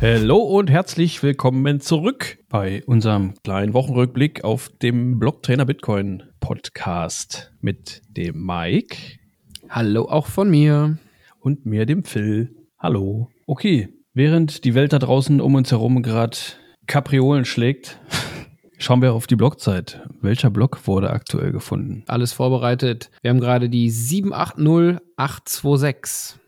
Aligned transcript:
Hallo 0.00 0.36
und 0.36 0.70
herzlich 0.70 1.24
willkommen 1.24 1.80
zurück 1.80 2.38
bei 2.48 2.84
unserem 2.86 3.34
kleinen 3.42 3.74
Wochenrückblick 3.74 4.44
auf 4.44 4.70
dem 4.80 5.18
Blocktrainer 5.18 5.64
Bitcoin 5.64 6.22
Podcast 6.38 7.52
mit 7.60 8.02
dem 8.08 8.46
Mike. 8.46 8.96
Hallo 9.68 10.04
auch 10.04 10.28
von 10.28 10.48
mir. 10.48 10.98
Und 11.40 11.66
mir, 11.66 11.84
dem 11.84 12.04
Phil. 12.04 12.54
Hallo. 12.78 13.28
Okay, 13.48 13.88
während 14.14 14.64
die 14.64 14.76
Welt 14.76 14.92
da 14.92 15.00
draußen 15.00 15.40
um 15.40 15.56
uns 15.56 15.72
herum 15.72 16.00
gerade 16.00 16.38
Kapriolen 16.86 17.44
schlägt, 17.44 17.98
schauen 18.78 19.02
wir 19.02 19.14
auf 19.14 19.26
die 19.26 19.34
Blockzeit. 19.34 20.06
Welcher 20.20 20.50
Block 20.50 20.86
wurde 20.86 21.10
aktuell 21.10 21.50
gefunden? 21.50 22.04
Alles 22.06 22.32
vorbereitet. 22.32 23.10
Wir 23.22 23.30
haben 23.30 23.40
gerade 23.40 23.68
die 23.68 23.90
780826. 23.90 26.38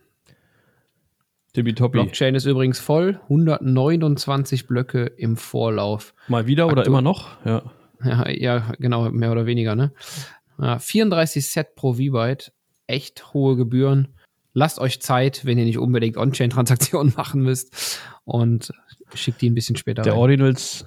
Tippitoppi. 1.52 1.92
Blockchain 1.98 2.34
ist 2.34 2.44
übrigens 2.46 2.78
voll. 2.78 3.20
129 3.24 4.66
Blöcke 4.66 5.04
im 5.06 5.36
Vorlauf. 5.36 6.14
Mal 6.28 6.46
wieder 6.46 6.66
oder 6.66 6.78
Aktu 6.78 6.90
immer 6.90 7.02
noch? 7.02 7.28
Ja. 7.44 7.62
Ja, 8.02 8.28
ja, 8.30 8.72
genau, 8.78 9.10
mehr 9.10 9.30
oder 9.32 9.44
weniger, 9.46 9.74
ne? 9.76 9.92
Ja, 10.60 10.78
34 10.78 11.46
Set 11.50 11.74
pro 11.74 11.94
V-Byte. 11.94 12.52
Echt 12.86 13.34
hohe 13.34 13.56
Gebühren. 13.56 14.14
Lasst 14.52 14.78
euch 14.78 15.00
Zeit, 15.02 15.44
wenn 15.44 15.58
ihr 15.58 15.64
nicht 15.64 15.78
unbedingt 15.78 16.16
On-Chain-Transaktionen 16.16 17.12
machen 17.16 17.42
müsst. 17.42 18.00
Und 18.24 18.72
schickt 19.14 19.42
die 19.42 19.50
ein 19.50 19.54
bisschen 19.54 19.76
später 19.76 20.02
Der 20.02 20.12
rein. 20.14 20.18
Ordinals, 20.20 20.86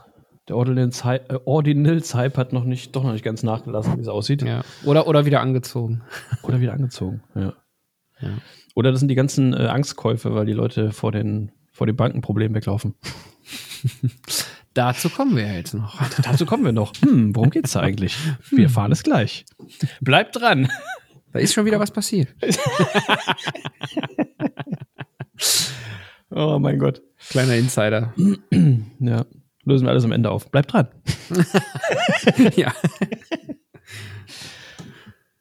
der 0.50 0.58
Ordinals, 0.58 1.04
Hy- 1.06 1.22
äh, 1.30 1.40
Ordinals 1.46 2.16
Hype 2.16 2.38
hat 2.38 2.52
noch 2.52 2.64
nicht, 2.64 2.96
doch 2.96 3.04
noch 3.04 3.14
nicht 3.14 3.24
ganz 3.24 3.44
nachgelassen, 3.44 3.96
wie 3.98 4.02
es 4.02 4.08
aussieht. 4.08 4.42
Ja. 4.42 4.62
Oder, 4.84 5.08
oder 5.08 5.26
wieder 5.26 5.40
angezogen. 5.42 6.02
Oder 6.44 6.60
wieder 6.62 6.74
angezogen. 6.74 7.22
Ja. 7.36 7.54
Ja. 8.24 8.38
Oder 8.76 8.92
das 8.92 9.00
sind 9.00 9.10
die 9.10 9.16
ganzen 9.16 9.54
äh, 9.54 9.68
Angstkäufe, 9.68 10.34
weil 10.34 10.46
die 10.46 10.54
Leute 10.54 10.92
vor 10.92 11.12
den, 11.12 11.52
vor 11.72 11.88
den 11.88 11.96
Bankenproblemen 11.96 12.56
weglaufen. 12.56 12.96
Dazu 14.74 15.10
kommen 15.10 15.36
wir 15.36 15.46
ja 15.46 15.54
jetzt 15.54 15.76
noch. 15.76 16.02
Dazu 16.24 16.48
kommen 16.48 16.66
wir 16.66 16.72
noch. 16.72 16.94
Hm, 17.02 17.36
worum 17.36 17.52
geht's 17.52 17.74
da 17.74 17.82
eigentlich? 17.82 18.18
Wir 18.50 18.64
erfahren 18.64 18.92
es 18.92 19.04
gleich. 19.04 19.46
Bleibt 20.02 20.36
dran. 20.36 20.68
Da 21.32 21.40
ist 21.40 21.54
schon 21.54 21.66
wieder 21.66 21.80
was 21.80 21.92
passiert. 21.92 22.30
Oh 26.36 26.58
mein 26.60 26.80
Gott. 26.80 27.02
Kleiner 27.30 27.56
Insider. 27.56 28.14
Ja, 29.00 29.26
lösen 29.66 29.86
wir 29.86 29.92
alles 29.92 30.06
am 30.06 30.12
Ende 30.12 30.32
auf. 30.32 30.50
Bleibt 30.50 30.74
dran. 30.74 30.88
ja. 32.56 32.74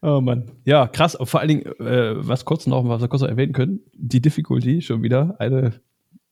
Oh 0.03 0.21
Mann. 0.21 0.51
Ja, 0.65 0.89
krass. 0.89 1.17
Vor 1.23 1.41
allen 1.41 1.49
Dingen, 1.49 1.67
äh, 1.81 2.15
was 2.17 2.45
kurz 2.45 2.67
noch, 2.67 2.87
was 2.89 3.01
wir 3.01 3.09
kurz 3.09 3.23
noch 3.23 3.29
erwähnen 3.29 3.53
können, 3.53 3.81
die 3.95 4.21
Difficulty 4.21 4.83
schon 4.83 5.03
wieder 5.03 5.37
eine 5.39 5.81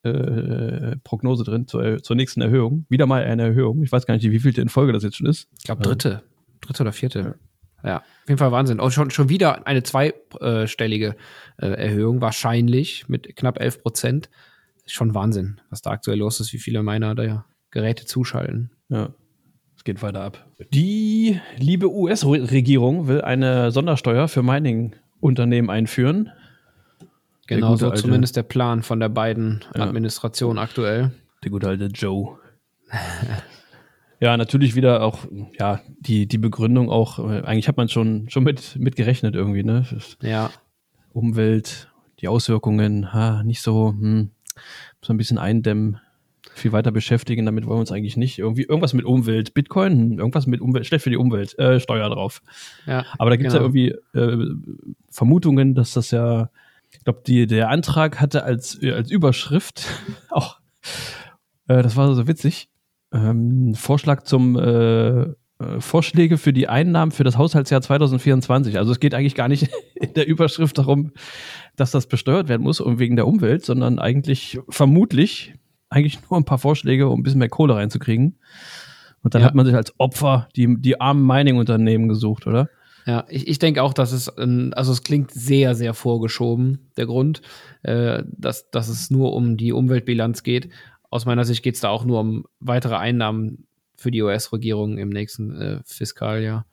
äh, 0.03 0.97
Prognose 1.05 1.45
drin 1.45 1.69
zur, 1.69 2.03
zur 2.03 2.17
nächsten 2.17 2.41
Erhöhung. 2.41 2.85
Wieder 2.89 3.07
mal 3.07 3.23
eine 3.23 3.43
Erhöhung. 3.43 3.83
Ich 3.83 3.93
weiß 3.93 4.07
gar 4.07 4.15
nicht, 4.15 4.29
wie 4.29 4.41
vielte 4.41 4.61
in 4.61 4.69
Folge 4.69 4.93
das 4.93 5.05
jetzt 5.05 5.17
schon 5.17 5.29
ist. 5.29 5.48
Ich 5.59 5.65
glaube, 5.65 5.83
dritte. 5.83 6.23
Dritte 6.61 6.83
oder 6.83 6.93
vierte. 6.93 7.39
Ja, 7.85 7.98
auf 7.98 8.29
jeden 8.29 8.39
Fall 8.39 8.53
Wahnsinn. 8.53 8.81
Auch 8.81 8.91
schon, 8.91 9.11
schon 9.11 9.29
wieder 9.29 9.67
eine 9.67 9.83
zweistellige 9.83 11.17
äh, 11.57 11.67
Erhöhung, 11.67 12.21
wahrscheinlich 12.21 13.09
mit 13.09 13.37
knapp 13.37 13.61
11 13.61 13.83
Prozent. 13.83 14.31
Ist 14.85 14.95
schon 14.95 15.15
Wahnsinn, 15.15 15.61
was 15.71 15.81
da 15.81 15.91
aktuell 15.91 16.19
los 16.19 16.41
ist, 16.41 16.53
wie 16.53 16.59
viele 16.59 16.83
meiner 16.83 17.15
da 17.15 17.47
Geräte 17.71 18.05
zuschalten. 18.05 18.73
Ja. 18.89 19.15
Es 19.81 19.84
geht 19.84 20.03
weiter 20.03 20.20
ab. 20.20 20.45
Die 20.75 21.41
liebe 21.56 21.91
US-Regierung 21.91 23.06
will 23.09 23.23
eine 23.23 23.70
Sondersteuer 23.70 24.28
für 24.28 24.42
Mining-Unternehmen 24.42 25.70
einführen. 25.70 26.28
Genau 27.47 27.77
so 27.77 27.89
alte- 27.89 28.03
zumindest 28.03 28.36
der 28.36 28.42
Plan 28.42 28.83
von 28.83 29.01
der 29.01 29.08
beiden 29.08 29.64
Ja. 29.74 29.85
Administration 29.85 30.58
aktuell. 30.58 31.13
Der 31.42 31.51
gute 31.51 31.67
alte 31.68 31.86
Joe. 31.86 32.36
ja, 34.20 34.36
natürlich 34.36 34.74
wieder 34.74 35.02
auch, 35.02 35.20
ja, 35.58 35.80
die, 35.98 36.27
die 36.27 36.36
Begründung 36.36 36.91
auch, 36.91 37.18
äh, 37.18 37.41
eigentlich 37.41 37.67
hat 37.67 37.79
man 37.79 37.89
schon, 37.89 38.29
schon 38.29 38.45
mit, 38.45 38.79
gerechnet 38.97 39.35
irgendwie, 39.35 39.62
ne? 39.64 39.86
Ja, 40.20 40.51
Umwelt, 41.14 41.91
die 42.20 42.29
Auswirkungen, 42.29 43.14
ha, 43.14 43.42
nicht 43.45 43.62
so, 43.62 43.95
hm, 43.98 44.30
so 45.01 45.14
ein 45.14 45.17
bisschen 45.17 45.39
eindämmen, 45.39 46.01
viel 46.55 46.73
weiter 46.73 46.90
beschäftigen, 46.90 47.46
damit 47.46 47.67
wollen 47.67 47.77
wir 47.77 47.80
uns 47.80 47.92
eigentlich 47.92 48.17
nicht. 48.17 48.39
Irgendwie 48.39 48.62
irgendwas 48.62 48.92
mit 48.95 49.05
Umwelt, 49.05 49.55
Bitcoin, 49.55 49.92
hm, 50.12 50.18
irgendwas 50.18 50.46
mit 50.46 50.61
Umwelt, 50.61 50.86
schlecht 50.86 51.05
für 51.05 51.11
die 51.11 51.17
Umwelt, 51.17 51.58
äh, 51.58 51.80
Steuer 51.80 52.08
drauf. 52.11 52.42
ja. 52.86 53.05
Aber 53.18 53.30
da 53.30 53.36
gibt 53.36 53.48
es 53.48 53.55
Genau. 53.55 53.67
ja 53.68 53.73
irgendwie 53.73 53.95
äh, 54.18 54.46
Vermutungen, 55.11 55.74
dass 55.74 55.92
das 55.92 56.11
ja, 56.11 56.50
ich 56.92 57.05
glaube, 57.05 57.23
der 57.46 57.68
Antrag 57.68 58.20
hatte 58.20 58.42
als, 58.45 58.83
äh, 58.83 58.92
als 58.92 59.11
Überschrift 59.11 59.86
auch, 60.30 60.58
äh, 61.68 61.83
das 61.83 61.96
war 61.96 62.14
so 62.14 62.27
witzig, 62.27 62.68
ähm, 63.12 63.74
Vorschlag 63.74 64.23
zum 64.23 64.56
äh, 64.56 65.27
Vorschläge 65.79 66.39
für 66.39 66.55
die 66.55 66.68
Einnahmen 66.68 67.12
für 67.12 67.24
das 67.24 67.36
Haushaltsjahr 67.36 67.83
2024. 67.83 68.79
Also 68.79 68.92
es 68.92 69.00
geht 69.00 69.14
eigentlich 69.14 69.34
gar 69.34 69.48
nicht 69.48 69.68
in 69.95 70.14
der 70.14 70.27
Überschrift 70.27 70.79
darum, 70.79 71.12
dass 71.77 71.90
das 71.90 72.06
besteuert 72.06 72.48
werden 72.48 72.62
muss 72.62 72.80
und 72.80 72.98
wegen 72.98 73.17
der 73.17 73.27
Umwelt, 73.27 73.64
sondern 73.64 73.98
eigentlich 73.98 74.58
vermutlich 74.70 75.55
eigentlich 75.90 76.18
nur 76.30 76.39
ein 76.40 76.45
paar 76.45 76.58
Vorschläge, 76.58 77.08
um 77.08 77.20
ein 77.20 77.23
bisschen 77.23 77.39
mehr 77.40 77.48
Kohle 77.48 77.74
reinzukriegen. 77.74 78.39
Und 79.23 79.34
dann 79.34 79.42
Ja. 79.42 79.48
hat 79.48 79.55
man 79.55 79.67
sich 79.67 79.74
als 79.74 79.92
Opfer 79.98 80.48
die, 80.56 80.77
die 80.80 81.01
armen 81.01 81.27
Mining-Unternehmen 81.27 82.08
gesucht, 82.08 82.46
oder? 82.46 82.70
Ja, 83.06 83.24
ich, 83.28 83.48
ich 83.48 83.58
denke 83.58 83.83
auch, 83.83 83.92
dass 83.92 84.12
es, 84.12 84.33
ähm, 84.39 84.73
also 84.77 84.92
es 84.92 85.02
klingt 85.02 85.30
sehr, 85.30 85.74
sehr 85.74 85.95
vorgeschoben, 85.95 86.90
der 86.96 87.06
Grund, 87.06 87.42
äh, 87.83 88.23
dass, 88.30 88.70
dass 88.70 88.89
es 88.89 89.11
nur 89.11 89.33
um 89.34 89.56
die 89.56 89.73
Umweltbilanz 89.73 90.42
geht. 90.42 90.70
Aus 91.11 91.27
meiner 91.27 91.45
Sicht 91.45 91.62
geht 91.62 91.74
es 91.74 91.80
da 91.80 91.89
auch 91.89 92.05
nur 92.05 92.20
um 92.20 92.45
weitere 92.61 92.95
Einnahmen 92.96 93.67
für 93.96 94.11
die 94.11 94.23
US-Regierung 94.23 94.96
im 94.96 95.08
nächsten 95.11 95.55
äh, 95.61 95.80
Fiskaljahr. 95.84 96.67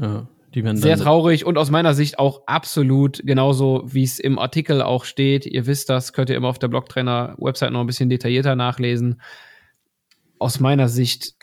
Ja, 0.00 0.26
die 0.56 0.64
werden 0.64 0.78
Sehr 0.78 0.96
traurig 0.96 1.44
und 1.44 1.58
aus 1.58 1.70
meiner 1.70 1.92
Sicht 1.92 2.18
auch 2.18 2.46
absolut 2.46 3.20
genauso, 3.22 3.84
wie 3.86 4.04
es 4.04 4.18
im 4.18 4.38
Artikel 4.38 4.80
auch 4.80 5.04
steht. 5.04 5.44
Ihr 5.44 5.66
wisst 5.66 5.90
das, 5.90 6.14
könnt 6.14 6.30
ihr 6.30 6.36
immer 6.36 6.48
auf 6.48 6.58
der 6.58 6.68
Blocktrainer-Website 6.68 7.72
noch 7.72 7.80
ein 7.80 7.86
bisschen 7.86 8.08
detaillierter 8.08 8.56
nachlesen. 8.56 9.20
Aus 10.38 10.58
meiner 10.58 10.88
Sicht 10.88 11.34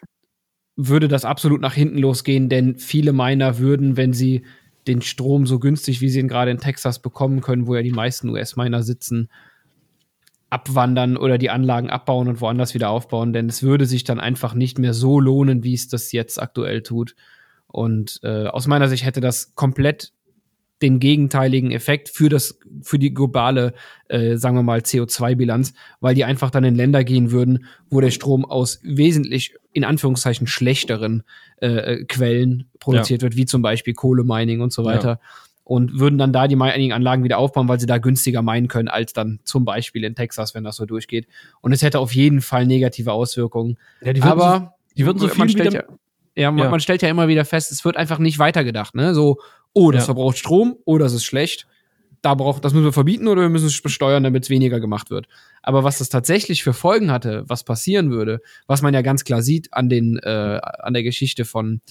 würde 0.75 1.07
das 1.07 1.25
absolut 1.25 1.61
nach 1.61 1.75
hinten 1.75 1.99
losgehen, 1.99 2.49
denn 2.49 2.79
viele 2.79 3.13
Miner 3.13 3.59
würden, 3.59 3.97
wenn 3.97 4.13
sie 4.13 4.45
den 4.87 5.03
Strom 5.03 5.45
so 5.45 5.59
günstig, 5.59 6.01
wie 6.01 6.09
sie 6.09 6.19
ihn 6.19 6.27
gerade 6.27 6.49
in 6.49 6.57
Texas 6.57 6.99
bekommen 6.99 7.41
können, 7.41 7.67
wo 7.67 7.75
ja 7.75 7.83
die 7.83 7.91
meisten 7.91 8.29
US-Miner 8.29 8.81
sitzen, 8.81 9.29
abwandern 10.49 11.17
oder 11.17 11.37
die 11.37 11.51
Anlagen 11.51 11.91
abbauen 11.91 12.27
und 12.27 12.41
woanders 12.41 12.73
wieder 12.73 12.89
aufbauen, 12.89 13.31
denn 13.31 13.47
es 13.47 13.61
würde 13.61 13.85
sich 13.85 14.05
dann 14.05 14.19
einfach 14.19 14.55
nicht 14.55 14.79
mehr 14.79 14.95
so 14.95 15.19
lohnen, 15.19 15.63
wie 15.63 15.75
es 15.75 15.87
das 15.87 16.11
jetzt 16.11 16.41
aktuell 16.41 16.81
tut. 16.81 17.15
Und 17.73 18.19
äh, 18.21 18.45
aus 18.45 18.67
meiner 18.67 18.87
Sicht 18.87 19.03
hätte 19.03 19.19
das 19.19 19.55
komplett 19.55 20.13
den 20.83 20.99
gegenteiligen 20.99 21.71
Effekt 21.71 22.09
für 22.09 22.29
das 22.29 22.59
für 22.83 22.99
die 22.99 23.15
globale, 23.15 23.73
äh, 24.09 24.35
sagen 24.35 24.55
wir 24.55 24.61
mal 24.61 24.81
CO2-Bilanz, 24.81 25.73
weil 25.99 26.13
die 26.13 26.23
einfach 26.23 26.51
dann 26.51 26.65
in 26.65 26.75
Länder 26.75 27.03
gehen 27.03 27.31
würden, 27.31 27.65
wo 27.89 27.99
der 27.99 28.11
Strom 28.11 28.45
aus 28.45 28.79
wesentlich 28.83 29.55
in 29.71 29.85
Anführungszeichen 29.85 30.45
schlechteren 30.45 31.23
äh, 31.61 31.67
äh, 31.67 32.05
Quellen 32.05 32.69
produziert 32.79 33.23
wird, 33.23 33.35
wie 33.35 33.45
zum 33.45 33.63
Beispiel 33.63 33.95
Kohlemining 33.95 34.61
und 34.61 34.71
so 34.71 34.85
weiter. 34.85 35.19
Und 35.63 35.97
würden 35.97 36.19
dann 36.19 36.31
da 36.31 36.47
die 36.47 36.57
Mining-Anlagen 36.57 37.23
wieder 37.23 37.39
aufbauen, 37.39 37.67
weil 37.67 37.79
sie 37.79 37.87
da 37.87 37.97
günstiger 37.97 38.43
meinen 38.43 38.67
können, 38.67 38.89
als 38.89 39.13
dann 39.13 39.39
zum 39.45 39.65
Beispiel 39.65 40.03
in 40.03 40.13
Texas, 40.13 40.53
wenn 40.53 40.63
das 40.63 40.75
so 40.75 40.85
durchgeht. 40.85 41.25
Und 41.61 41.71
es 41.71 41.81
hätte 41.81 41.97
auf 41.97 42.13
jeden 42.13 42.41
Fall 42.41 42.67
negative 42.67 43.13
Auswirkungen. 43.13 43.79
ja, 44.01 44.13
die 44.13 44.21
würden 44.21 44.31
Aber 44.31 44.59
so, 44.59 44.93
die 44.97 45.05
würden 45.07 45.17
so 45.17 45.27
viel 45.29 45.47
wieder, 45.47 45.85
ja, 46.35 46.51
man, 46.51 46.65
Ja. 46.65 46.69
man 46.71 46.79
stellt 46.79 47.01
ja 47.01 47.09
immer 47.09 47.27
wieder 47.27 47.45
fest, 47.45 47.71
es 47.71 47.83
wird 47.85 47.97
einfach 47.97 48.19
nicht 48.19 48.39
weitergedacht, 48.39 48.95
ne? 48.95 49.13
So, 49.13 49.39
oh, 49.73 49.91
das 49.91 50.03
Ja. 50.03 50.05
verbraucht 50.05 50.37
Strom, 50.37 50.75
oh, 50.85 50.97
das 50.97 51.13
ist 51.13 51.23
schlecht. 51.25 51.67
Da 52.21 52.35
braucht, 52.35 52.63
das 52.63 52.73
müssen 52.73 52.85
wir 52.85 52.93
verbieten 52.93 53.27
oder 53.27 53.41
wir 53.41 53.49
müssen 53.49 53.67
es 53.67 53.81
besteuern, 53.81 54.23
damit 54.23 54.43
es 54.43 54.49
weniger 54.49 54.79
gemacht 54.79 55.09
wird. 55.11 55.27
Aber 55.61 55.83
was 55.83 55.97
das 55.97 56.07
tatsächlich 56.07 56.63
für 56.63 56.71
Folgen 56.71 57.11
hatte, 57.11 57.43
was 57.47 57.65
passieren 57.65 58.11
würde, 58.11 58.39
was 58.65 58.81
man 58.81 58.93
ja 58.93 59.01
ganz 59.01 59.25
klar 59.25 59.41
sieht 59.41 59.73
an 59.73 59.89
den, 59.89 60.19
äh, 60.19 60.59
an 60.61 60.93
der 60.93 61.03
Geschichte 61.03 61.43
von 61.43 61.81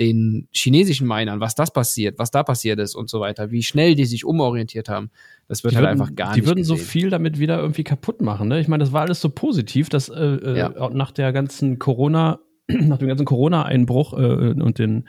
den 0.00 0.48
chinesischen 0.50 1.06
Minern, 1.06 1.40
was 1.40 1.54
das 1.54 1.70
passiert, 1.70 2.18
was 2.18 2.30
da 2.30 2.42
passiert 2.42 2.78
ist 2.80 2.94
und 2.94 3.10
so 3.10 3.20
weiter, 3.20 3.50
wie 3.50 3.62
schnell 3.62 3.94
die 3.94 4.06
sich 4.06 4.24
umorientiert 4.24 4.88
haben, 4.88 5.10
das 5.48 5.62
wird 5.62 5.72
die 5.72 5.76
halt 5.76 5.84
würden, 5.88 6.00
einfach 6.00 6.16
gar 6.16 6.32
die 6.32 6.40
nicht 6.40 6.48
würden 6.48 6.64
so 6.64 6.74
gesehen. 6.74 6.88
viel 6.88 7.10
damit 7.10 7.38
wieder 7.38 7.58
irgendwie 7.58 7.84
kaputt 7.84 8.22
machen. 8.22 8.48
Ne? 8.48 8.60
Ich 8.60 8.68
meine, 8.68 8.82
das 8.82 8.94
war 8.94 9.02
alles 9.02 9.20
so 9.20 9.28
positiv, 9.28 9.90
dass 9.90 10.08
äh, 10.08 10.14
äh, 10.14 10.58
Ja. 10.58 10.88
nach 10.90 11.10
der 11.10 11.32
ganzen 11.34 11.78
Corona, 11.78 12.40
nach 12.88 12.98
dem 12.98 13.08
ganzen 13.08 13.26
Corona-Einbruch 13.26 14.18
äh, 14.18 14.52
und 14.60 14.78
den, 14.78 15.08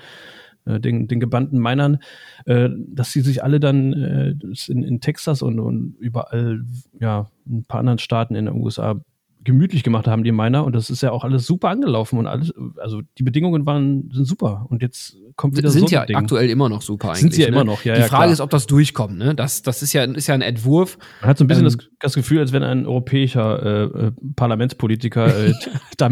äh, 0.65 0.79
den, 0.79 1.07
den 1.07 1.19
gebannten 1.19 1.59
Minern, 1.59 1.99
äh, 2.45 2.69
dass 2.77 3.11
sie 3.11 3.21
sich 3.21 3.43
alle 3.43 3.59
dann 3.59 3.93
äh, 3.93 4.35
in, 4.67 4.83
in 4.83 5.01
Texas 5.01 5.41
und, 5.41 5.59
und 5.59 5.95
überall, 5.99 6.61
ja, 6.99 7.29
ein 7.47 7.65
paar 7.65 7.79
anderen 7.79 7.99
Staaten 7.99 8.35
in 8.35 8.45
den 8.45 8.55
USA 8.55 9.01
gemütlich 9.43 9.83
gemacht 9.83 10.07
haben, 10.07 10.23
die 10.23 10.31
Miner. 10.31 10.63
Und 10.63 10.75
das 10.75 10.89
ist 10.89 11.01
ja 11.01 11.11
auch 11.11 11.23
alles 11.23 11.45
super 11.45 11.69
angelaufen 11.69 12.17
und 12.17 12.27
alles, 12.27 12.53
also 12.77 13.01
die 13.17 13.23
Bedingungen 13.23 13.65
waren, 13.65 14.09
sind 14.13 14.25
super. 14.25 14.65
Und 14.69 14.81
jetzt 14.81 15.17
kommt 15.35 15.57
wieder 15.57 15.69
sind 15.69 15.89
so 15.89 15.95
ja 15.95 16.01
ein 16.01 16.07
Ding. 16.07 16.15
aktuell 16.15 16.49
immer 16.49 16.69
noch 16.69 16.81
super 16.81 17.09
eigentlich. 17.09 17.19
Sind 17.19 17.33
sie 17.33 17.41
ja 17.41 17.49
ne? 17.49 17.55
immer 17.55 17.65
noch, 17.65 17.83
ja, 17.83 17.95
Die 17.95 18.01
ja, 18.01 18.07
Frage 18.07 18.23
klar. 18.23 18.31
ist, 18.31 18.41
ob 18.41 18.49
das 18.49 18.67
durchkommt, 18.67 19.17
ne? 19.17 19.35
Das, 19.35 19.61
das 19.61 19.81
ist 19.81 19.93
ja, 19.93 20.03
ist 20.03 20.27
ja 20.27 20.33
ein 20.33 20.41
Entwurf. 20.41 20.97
Man 21.21 21.29
hat 21.29 21.37
so 21.37 21.43
ein 21.43 21.47
bisschen 21.47 21.65
Ähm, 21.65 21.73
das, 21.77 21.89
das 21.99 22.13
Gefühl, 22.15 22.39
als 22.39 22.53
wenn 22.53 22.63
ein 22.63 22.85
europäischer 22.85 23.63
äh, 23.63 24.07
äh, 24.07 24.11
Parlamentspolitiker 24.35 25.47
äh, 25.47 25.53
da 25.97 26.09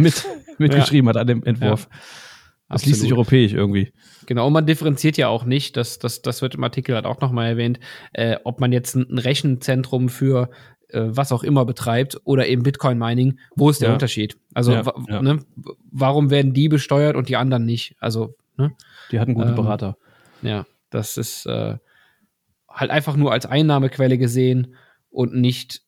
mit, 0.61 0.71
mitgeschrieben 0.71 1.09
hat 1.09 1.17
an 1.17 1.27
dem 1.27 1.43
Entwurf. 1.43 1.87
Das 2.69 2.85
liest 2.85 3.01
sich 3.01 3.11
Absolut. 3.11 3.27
europäisch 3.27 3.53
irgendwie. 3.53 3.91
Genau, 4.27 4.47
und 4.47 4.53
man 4.53 4.65
differenziert 4.65 5.17
ja 5.17 5.27
auch 5.27 5.43
nicht, 5.43 5.75
das, 5.75 5.99
das, 5.99 6.21
das 6.21 6.41
wird 6.41 6.55
im 6.55 6.63
Artikel 6.63 6.95
halt 6.95 7.05
auch 7.05 7.19
nochmal 7.19 7.47
erwähnt, 7.47 7.79
äh, 8.13 8.37
ob 8.45 8.61
man 8.61 8.71
jetzt 8.71 8.95
ein 8.95 9.17
Rechenzentrum 9.17 10.07
für 10.07 10.49
äh, 10.87 11.01
was 11.03 11.33
auch 11.33 11.43
immer 11.43 11.65
betreibt 11.65 12.21
oder 12.23 12.47
eben 12.47 12.63
Bitcoin-Mining, 12.63 13.39
wo 13.55 13.69
ist 13.69 13.81
der 13.81 13.89
Ja. 13.89 13.93
Unterschied? 13.93 14.37
Also 14.53 14.71
Ja, 14.71 14.83
ja. 15.09 15.21
Ne, 15.21 15.39
warum 15.91 16.29
werden 16.29 16.53
die 16.53 16.69
besteuert 16.69 17.17
und 17.17 17.27
die 17.27 17.35
anderen 17.35 17.65
nicht? 17.65 17.95
Also, 17.99 18.35
ne? 18.55 18.71
Die 19.11 19.19
hatten 19.19 19.33
gute 19.33 19.49
Ähm, 19.49 19.55
Berater. 19.55 19.97
Ja, 20.41 20.65
das 20.89 21.17
ist 21.17 21.45
äh, 21.47 21.77
halt 22.69 22.91
einfach 22.91 23.17
nur 23.17 23.33
als 23.33 23.45
Einnahmequelle 23.45 24.17
gesehen 24.17 24.75
und 25.09 25.33
nicht 25.35 25.81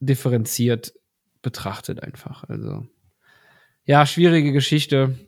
differenziert 0.00 0.92
betrachtet 1.40 2.02
einfach. 2.02 2.44
Also 2.44 2.86
ja, 3.84 4.06
schwierige 4.06 4.52
Geschichte. 4.52 5.18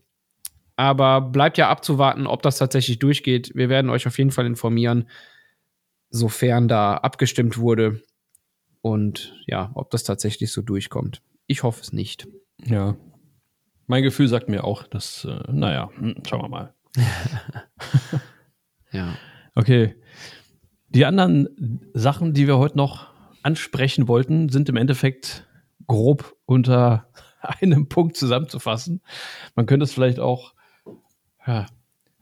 Aber 0.77 1.21
bleibt 1.23 1.57
ja 1.59 1.71
abzuwarten, 1.71 2.27
ob 2.27 2.43
das 2.43 2.59
tatsächlich 2.59 2.99
durchgeht. 2.99 3.53
Wir 3.55 3.69
werden 3.69 3.91
euch 3.91 4.07
auf 4.07 4.19
jeden 4.19 4.31
Fall 4.31 4.47
informieren, 4.47 5.09
sofern 6.11 6.69
da 6.69 6.97
abgestimmt 6.97 7.57
wurde. 7.59 8.03
Und 8.83 9.35
ja, 9.47 9.71
ob 9.75 9.91
das 9.91 10.05
tatsächlich 10.05 10.53
so 10.53 10.63
durchkommt. 10.63 11.23
Ich 11.47 11.63
hoffe 11.63 11.81
es 11.81 11.93
nicht. 11.93 12.29
Ja. 12.65 12.97
Mein 13.87 14.03
Gefühl 14.03 14.29
sagt 14.29 14.49
mir 14.49 14.65
auch, 14.65 14.83
dass, 14.83 15.25
äh, 15.25 15.51
naja, 15.51 15.91
hm, 15.97 16.17
schauen 16.27 16.43
wir 16.43 16.49
mal. 16.49 16.75
Ja. 18.93 19.17
Okay. 19.55 19.95
Die 20.89 21.05
anderen 21.05 21.91
Sachen, 21.93 22.33
die 22.33 22.47
wir 22.47 22.59
heute 22.59 22.77
noch 22.77 23.09
ansprechen 23.43 24.09
wollten, 24.09 24.49
sind 24.49 24.69
im 24.69 24.77
Endeffekt 24.77 25.47
grob 25.87 26.37
unter 26.47 27.09
einem 27.61 27.89
Punkt 27.89 28.17
zusammenzufassen. 28.17 29.01
Man 29.55 29.67
könnte 29.67 29.85
es 29.85 29.93
vielleicht 29.93 30.21
auch, 30.21 30.55
ja, 31.47 31.67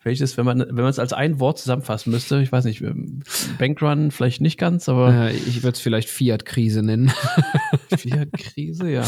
welches, 0.03 0.37
wenn 0.37 0.45
man, 0.45 0.61
wenn 0.61 0.75
man 0.75 0.89
es 0.89 0.99
als 0.99 1.13
ein 1.13 1.41
Wort 1.41 1.59
zusammenfassen 1.59 2.11
müsste, 2.11 2.41
ich 2.43 2.53
weiß 2.53 2.67
nicht, 2.67 2.83
ähm, 2.83 3.23
Bankrun 3.59 4.11
vielleicht 4.11 4.43
nicht 4.43 4.59
ganz, 4.59 4.89
aber 4.89 5.13
Äh, 5.15 5.33
ich 5.33 5.63
würde 5.63 5.75
es 5.75 5.81
vielleicht 5.81 6.11
Fiat-Krise 6.11 6.83
nennen. 6.83 7.11
Fiat-Krise, 7.97 8.91
ja. 8.91 9.05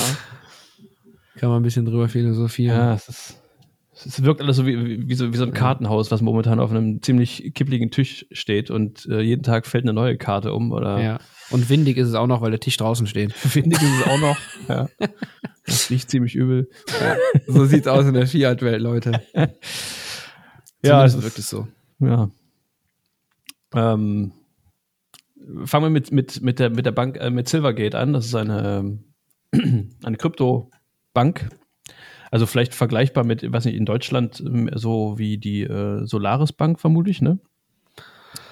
Kann 1.37 1.51
man 1.51 1.61
ein 1.61 1.63
bisschen 1.63 1.85
drüber 1.85 2.09
philosophieren. 2.09 2.79
Ja, 2.79 2.95
es 2.95 3.09
ist. 3.09 3.43
Es 4.05 4.23
wirkt 4.23 4.43
alles 4.43 4.57
so 4.57 4.67
wie, 4.67 4.85
wie, 4.85 5.09
wie, 5.09 5.15
so, 5.15 5.33
wie 5.33 5.37
so 5.37 5.45
ein 5.45 5.55
Kartenhaus, 5.55 6.11
was 6.11 6.21
momentan 6.21 6.61
auf 6.61 6.71
einem 6.71 7.01
ziemlich 7.01 7.53
kippligen 7.55 7.91
Tisch 7.91 8.27
steht 8.31 8.71
und 8.71 9.07
äh, 9.07 9.21
jeden 9.21 9.43
Tag 9.43 9.67
fällt 9.67 9.85
eine 9.85 9.95
neue 9.95 10.19
Karte 10.19 10.53
um 10.53 10.73
oder 10.73 11.01
Ja. 11.01 11.19
Und 11.51 11.71
windig 11.71 11.97
ist 11.97 12.09
es 12.09 12.15
auch 12.15 12.27
noch, 12.27 12.43
weil 12.43 12.51
der 12.51 12.61
Tisch 12.61 12.77
draußen 12.77 13.07
steht. 13.07 13.33
windig 13.55 13.81
ist 13.81 14.01
es 14.01 14.07
auch 14.07 14.19
noch. 14.19 14.37
Ja. 14.69 14.89
Das 15.65 15.91
riecht 15.91 16.11
ziemlich 16.11 16.35
übel. 16.35 16.69
So 17.47 17.65
sieht's 17.65 17.87
aus 17.87 18.05
in 18.05 18.15
der 18.15 18.27
Fiat-Welt, 18.27 18.83
Leute. 18.83 19.23
Ja, 20.83 21.05
es 21.05 21.21
wirkt 21.23 21.39
es 21.39 21.49
so. 21.49 21.69
Ja. 22.01 22.31
Ähm, 23.75 24.33
fangen 25.65 25.85
wir 25.85 25.91
mit, 25.91 26.13
mit, 26.13 26.43
mit, 26.43 26.59
der, 26.59 26.71
mit 26.71 26.87
der 26.87 26.93
Bank, 26.93 27.17
äh, 27.17 27.31
mit 27.31 27.49
Silvergate 27.49 27.97
an. 27.97 28.13
Das 28.13 28.27
ist 28.27 28.35
eine, 28.35 29.03
ähm, 29.53 29.95
eine 30.03 30.17
Kryptobank. 30.17 31.51
Also 32.37 32.45
vielleicht 32.45 32.75
vergleichbar 32.75 33.25
mit, 33.25 33.51
weiß 33.51 33.65
nicht, 33.65 33.77
in 33.77 33.87
Deutschland 33.87 34.43
ähm, 34.45 34.69
so 34.75 35.17
wie 35.17 35.39
die 35.39 35.63
äh, 35.63 36.05
Solaris 36.05 36.53
Bank 36.53 36.79
vermutlich, 36.79 37.23
ne? 37.23 37.39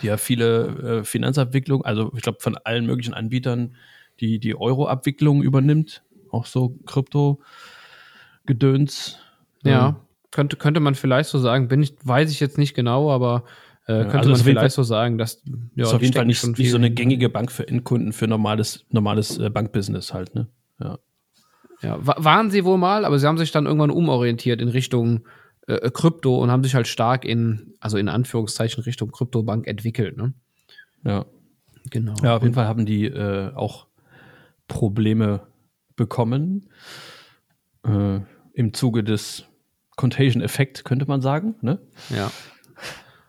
Die 0.01 0.07
ja 0.07 0.17
viele 0.17 1.01
äh, 1.01 1.05
Finanzabwicklung, 1.05 1.85
also 1.85 2.11
ich 2.17 2.23
glaube 2.23 2.39
von 2.41 2.57
allen 2.57 2.87
möglichen 2.87 3.13
Anbietern, 3.13 3.75
die 4.21 4.39
die 4.39 4.59
Euro-Abwicklung 4.59 5.43
übernimmt. 5.43 6.03
Auch 6.31 6.47
so 6.47 6.79
Krypto-Gedöns. 6.87 9.19
Ja, 9.65 10.01
könnte, 10.31 10.57
könnte 10.57 10.81
man 10.81 10.95
vielleicht 10.95 11.29
so 11.29 11.39
sagen. 11.39 11.69
Bin 11.69 11.83
ich, 11.83 11.95
weiß 12.03 12.31
ich 12.31 12.41
jetzt 12.41 12.57
nicht 12.57 12.73
genau, 12.73 13.11
aber 13.11 13.45
äh, 13.85 14.05
könnte 14.05 14.21
also 14.21 14.31
man 14.31 14.41
vielleicht 14.41 14.77
so 14.77 14.83
sagen, 14.83 15.19
dass 15.19 15.43
ja, 15.75 15.85
ist 15.85 15.93
auf 15.93 16.01
jeden 16.01 16.15
Fall 16.15 16.25
nicht, 16.25 16.43
nicht 16.57 16.71
so 16.71 16.79
eine 16.79 16.87
hin. 16.87 16.95
gängige 16.95 17.29
Bank 17.29 17.53
für 17.53 17.69
Endkunden, 17.69 18.15
für 18.15 18.29
normales, 18.29 18.87
normales 18.89 19.37
äh, 19.37 19.51
Bankbusiness 19.51 20.15
halt, 20.15 20.35
ne? 20.35 20.47
Ja. 20.81 20.99
Ja, 21.85 22.05
wa- 22.07 22.17
waren 22.19 22.51
sie 22.51 22.65
wohl 22.65 22.79
mal, 22.79 23.05
aber 23.05 23.19
sie 23.19 23.27
haben 23.27 23.39
sich 23.39 23.53
dann 23.53 23.67
irgendwann 23.67 23.91
umorientiert 23.91 24.61
in 24.61 24.69
Richtung 24.69 25.27
äh, 25.67 25.91
Krypto 25.91 26.39
und 26.43 26.51
haben 26.51 26.65
sich 26.65 26.75
halt 26.75 26.87
stark 26.89 27.25
in, 27.25 27.75
also 27.81 27.99
in 27.99 28.09
Anführungszeichen 28.09 28.83
Richtung 28.85 29.11
Kryptobank 29.13 29.67
entwickelt, 29.67 30.17
ne? 30.17 30.33
Ja. 31.05 31.27
Genau. 31.91 32.15
ja, 32.23 32.37
auf 32.37 32.43
jeden 32.43 32.55
Fall 32.55 32.67
haben 32.67 32.87
die 32.87 33.05
äh, 33.05 33.53
auch 33.55 33.87
Probleme 34.69 35.47
bekommen. 35.97 36.71
Äh, 37.87 38.21
Im 38.55 38.73
Zuge 38.73 39.05
des 39.05 39.45
Contagion-Effekt, 39.97 40.85
könnte 40.87 41.05
man 41.07 41.21
sagen, 41.21 41.55
ne? 41.61 41.79
Ja. 42.09 42.31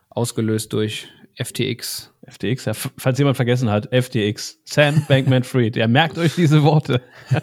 Ausgelöst 0.08 0.72
durch 0.72 1.08
FTX. 1.36 2.12
FTX, 2.28 2.64
ja, 2.64 2.72
falls 2.74 3.18
jemand 3.18 3.36
vergessen 3.36 3.70
hat, 3.70 3.88
FTX, 3.92 4.58
Sam 4.64 5.04
Bankman 5.06 5.44
Fried. 5.44 5.76
Ja, 5.76 5.86
merkt 5.86 6.18
euch 6.18 6.34
diese 6.34 6.62
Worte. 6.62 7.02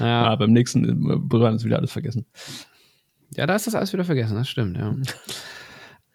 Ja, 0.00 0.24
Ah, 0.30 0.36
beim 0.36 0.52
nächsten 0.52 0.84
äh, 0.84 1.16
Brüdern 1.16 1.54
ist 1.54 1.64
wieder 1.64 1.78
alles 1.78 1.92
vergessen. 1.92 2.26
Ja, 3.36 3.46
da 3.46 3.54
ist 3.54 3.66
das 3.66 3.74
alles 3.74 3.92
wieder 3.92 4.04
vergessen, 4.04 4.34
das 4.34 4.48
stimmt, 4.48 4.76
ja. 4.76 4.96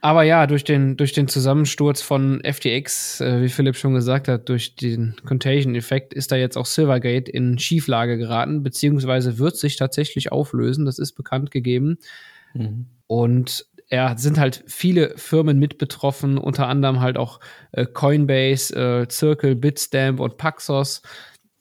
Aber 0.01 0.23
ja, 0.23 0.45
durch 0.45 0.63
den, 0.63 0.97
durch 0.97 1.13
den 1.13 1.27
Zusammensturz 1.27 2.01
von 2.01 2.41
FTX, 2.43 3.21
äh, 3.21 3.41
wie 3.41 3.49
Philipp 3.49 3.75
schon 3.75 3.93
gesagt 3.93 4.27
hat, 4.27 4.49
durch 4.49 4.75
den 4.75 5.15
Contagion-Effekt 5.25 6.13
ist 6.13 6.31
da 6.31 6.35
jetzt 6.35 6.57
auch 6.57 6.65
Silvergate 6.65 7.31
in 7.31 7.57
Schieflage 7.57 8.17
geraten, 8.17 8.61
beziehungsweise 8.61 9.39
wird 9.39 9.57
sich 9.57 9.77
tatsächlich 9.77 10.31
auflösen, 10.31 10.85
das 10.85 10.99
ist 10.99 11.13
bekannt 11.13 11.49
gegeben. 11.49 11.97
Mhm. 12.53 12.85
Und 13.07 13.65
er 13.89 14.17
sind 14.17 14.39
halt 14.39 14.63
viele 14.67 15.17
Firmen 15.17 15.59
mit 15.59 15.77
betroffen, 15.77 16.37
unter 16.37 16.67
anderem 16.67 17.01
halt 17.01 17.17
auch 17.17 17.39
äh, 17.71 17.85
Coinbase, 17.85 18.75
äh, 18.75 19.09
Circle, 19.09 19.55
Bitstamp 19.55 20.19
und 20.19 20.37
Paxos, 20.37 21.01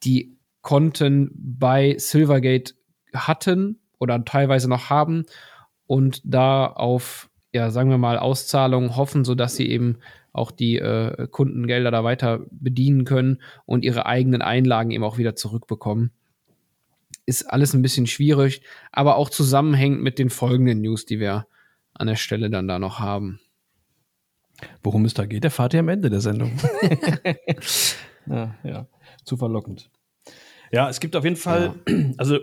die 0.05 0.37
Konten 0.63 1.31
bei 1.35 1.97
Silvergate 1.99 2.75
hatten 3.15 3.81
oder 3.99 4.25
teilweise 4.25 4.69
noch 4.69 4.89
haben 4.89 5.25
und 5.87 6.23
da 6.25 6.67
auf, 6.67 7.29
ja, 7.53 7.71
sagen 7.71 7.91
wir 7.91 7.99
mal, 7.99 8.19
Auszahlungen 8.19 8.97
hoffen, 8.97 9.25
sodass 9.25 9.57
sie 9.57 9.69
eben 9.69 9.99
auch 10.33 10.51
die 10.51 10.79
äh, 10.79 11.29
Kundengelder 11.31 11.91
da 11.91 12.03
weiter 12.03 12.41
bedienen 12.51 13.05
können 13.05 13.41
und 13.67 13.85
ihre 13.85 14.07
eigenen 14.07 14.43
Einlagen 14.43 14.91
eben 14.91 15.05
auch 15.05 15.19
wieder 15.19 15.37
zurückbekommen. 15.37 16.11
Ist 17.27 17.45
alles 17.45 17.73
ein 17.75 17.83
bisschen 17.83 18.07
schwierig, 18.07 18.63
aber 18.91 19.17
auch 19.17 19.31
zusammenhängt 19.31 20.03
mit 20.03 20.19
den 20.19 20.31
folgenden 20.31 20.81
News, 20.81 21.07
die 21.07 21.21
wir 21.21 21.47
an 21.95 22.07
der 22.07 22.17
Stelle 22.17 22.51
dann 22.51 22.69
da 22.69 22.79
noch 22.79 22.99
haben. 22.99 23.41
Worum 24.83 25.05
es 25.05 25.15
da 25.15 25.27
geht, 25.27 25.45
erfahrt 25.45 25.75
ihr 25.75 25.81
am 25.81 25.89
Ende 25.89 26.11
der 26.11 26.21
Sendung. 26.21 26.53
ja, 28.27 28.55
ja, 28.63 28.87
zu 29.25 29.37
verlockend. 29.37 29.91
Ja, 30.71 30.89
es 30.89 31.01
gibt 31.01 31.15
auf 31.17 31.25
jeden 31.25 31.37
Fall, 31.37 31.75
also 32.19 32.39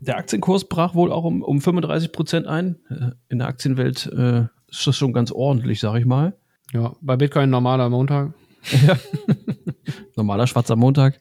der 0.00 0.16
Aktienkurs 0.16 0.68
brach 0.68 0.94
wohl 0.94 1.12
auch 1.12 1.24
um, 1.24 1.42
um 1.42 1.60
35 1.60 2.12
Prozent 2.12 2.46
ein. 2.46 2.78
Äh, 2.90 3.12
In 3.28 3.38
der 3.38 3.48
Aktienwelt 3.48 4.06
äh, 4.06 4.46
ist 4.68 4.86
das 4.86 4.96
schon 4.96 5.12
ganz 5.12 5.32
ordentlich, 5.32 5.80
sag 5.80 5.98
ich 5.98 6.06
mal. 6.06 6.36
Ja, 6.72 6.94
bei 7.00 7.16
Bitcoin 7.16 7.50
normaler 7.50 7.88
Montag. 7.88 8.34
Normaler 10.16 10.46
schwarzer 10.46 10.76
Montag. 10.76 11.20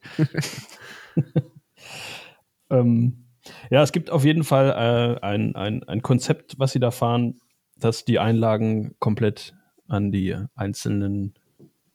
ähm, 2.69 3.25
ja, 3.71 3.81
es 3.81 3.91
gibt 3.91 4.11
auf 4.11 4.25
jeden 4.25 4.43
Fall 4.43 4.69
äh, 4.69 5.25
ein, 5.25 5.55
ein, 5.55 5.83
ein 5.83 6.01
Konzept, 6.01 6.59
was 6.59 6.73
sie 6.73 6.79
da 6.79 6.91
fahren, 6.91 7.39
dass 7.79 8.05
die 8.05 8.19
Einlagen 8.19 8.95
komplett 8.99 9.55
an 9.87 10.11
die 10.11 10.35
einzelnen 10.55 11.33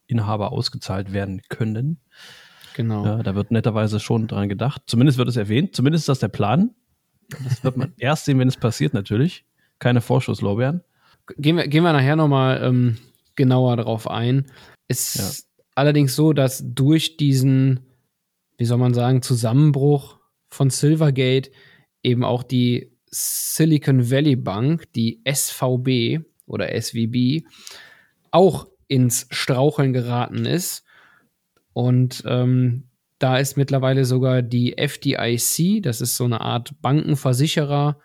Inhaber 0.06 0.52
ausgezahlt 0.52 1.12
werden 1.12 1.42
können. 1.48 2.00
Genau. 2.74 3.04
Ja, 3.04 3.22
da 3.22 3.34
wird 3.34 3.50
netterweise 3.50 4.00
schon 4.00 4.26
dran 4.26 4.48
gedacht. 4.48 4.82
Zumindest 4.86 5.18
wird 5.18 5.28
es 5.28 5.36
erwähnt. 5.36 5.76
Zumindest 5.76 6.02
ist 6.02 6.08
das 6.08 6.18
der 6.18 6.28
Plan. 6.28 6.74
Das 7.44 7.62
wird 7.62 7.76
man 7.76 7.92
erst 7.98 8.24
sehen, 8.24 8.38
wenn 8.38 8.48
es 8.48 8.56
passiert, 8.56 8.94
natürlich. 8.94 9.44
Keine 9.78 10.00
Vorschusslorbeeren. 10.00 10.82
Gehen 11.38 11.56
wir, 11.56 11.68
gehen 11.68 11.84
wir 11.84 11.92
nachher 11.92 12.16
nochmal 12.16 12.62
ähm, 12.62 12.98
genauer 13.36 13.76
drauf 13.76 14.10
ein. 14.10 14.46
Es 14.88 15.14
ist 15.14 15.48
allerdings 15.74 16.14
so, 16.14 16.32
dass 16.32 16.62
durch 16.64 17.16
diesen, 17.16 17.80
wie 18.58 18.64
soll 18.64 18.78
man 18.78 18.92
sagen, 18.92 19.22
Zusammenbruch 19.22 20.18
von 20.48 20.70
Silvergate 20.70 21.50
eben 22.02 22.24
auch 22.24 22.42
die 22.42 22.93
Silicon 23.14 24.10
Valley 24.10 24.36
Bank, 24.36 24.92
die 24.94 25.20
SVB 25.24 26.24
oder 26.46 26.68
SVB, 26.80 27.46
auch 28.30 28.68
ins 28.88 29.26
Straucheln 29.30 29.92
geraten 29.92 30.44
ist. 30.46 30.84
Und 31.72 32.22
ähm, 32.26 32.84
Da 33.18 33.38
ist 33.38 33.56
mittlerweile 33.56 34.04
sogar 34.04 34.42
die 34.42 34.76
FDIC, 34.76 35.82
das 35.82 36.00
ist 36.00 36.16
so 36.16 36.24
eine 36.24 36.42
Art 36.42 36.74
Bankenversicherer, 36.82 37.98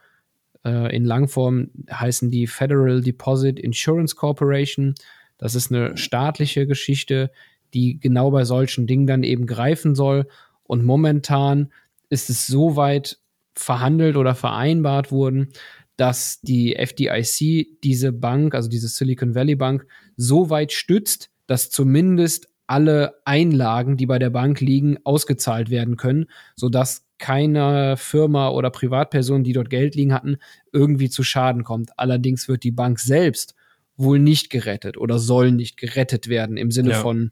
äh, 0.64 0.96
in 0.96 1.04
Langform 1.06 1.72
heißen 1.92 2.32
die 2.32 2.48
Federal 2.48 3.02
Deposit 3.02 3.60
Insurance 3.60 4.16
Corporation. 4.16 4.96
Das 5.38 5.56
ist 5.56 5.72
eine 5.72 5.98
staatliche 5.98 6.68
Geschichte, 6.68 7.32
die 7.74 8.00
genau 8.00 8.32
bei 8.32 8.46
solchen 8.46 8.88
Dingen 8.88 9.08
dann 9.08 9.24
eben 9.24 9.46
greifen 9.46 9.96
soll. 9.96 10.28
Und 10.64 10.84
momentan 10.86 11.72
ist 12.10 12.30
es 12.30 12.48
so 12.48 12.76
weit 12.76 13.19
verhandelt 13.60 14.16
oder 14.16 14.36
vereinbart 14.36 15.12
worden, 15.12 15.50
dass 15.98 16.40
die 16.42 16.76
FDIC 16.76 17.82
diese 17.84 18.12
Bank, 18.14 18.56
also 18.56 18.70
diese 18.70 18.88
Silicon 18.88 19.36
Valley 19.36 19.56
Bank, 19.56 19.86
so 20.16 20.50
weit 20.50 20.72
stützt, 20.72 21.30
dass 21.46 21.70
zumindest 21.70 22.48
alle 22.68 23.16
Einlagen, 23.26 23.98
die 23.98 24.06
bei 24.06 24.20
der 24.20 24.30
Bank 24.30 24.62
liegen, 24.62 24.98
ausgezahlt 25.04 25.70
werden 25.70 25.98
können, 25.98 26.28
sodass 26.56 27.06
keine 27.18 27.98
Firma 27.98 28.50
oder 28.50 28.70
Privatperson, 28.70 29.44
die 29.44 29.54
dort 29.54 29.70
Geld 29.70 29.96
liegen 29.96 30.14
hatten, 30.14 30.38
irgendwie 30.72 31.10
zu 31.10 31.24
Schaden 31.24 31.64
kommt. 31.64 31.92
Allerdings 31.98 32.48
wird 32.48 32.64
die 32.64 32.72
Bank 32.72 33.00
selbst 33.00 33.56
wohl 33.98 34.20
nicht 34.20 34.50
gerettet 34.50 34.98
oder 34.98 35.20
soll 35.20 35.52
nicht 35.52 35.76
gerettet 35.76 36.30
werden 36.30 36.56
im 36.56 36.72
Sinne 36.72 36.92
ja. 36.92 37.02
von, 37.02 37.32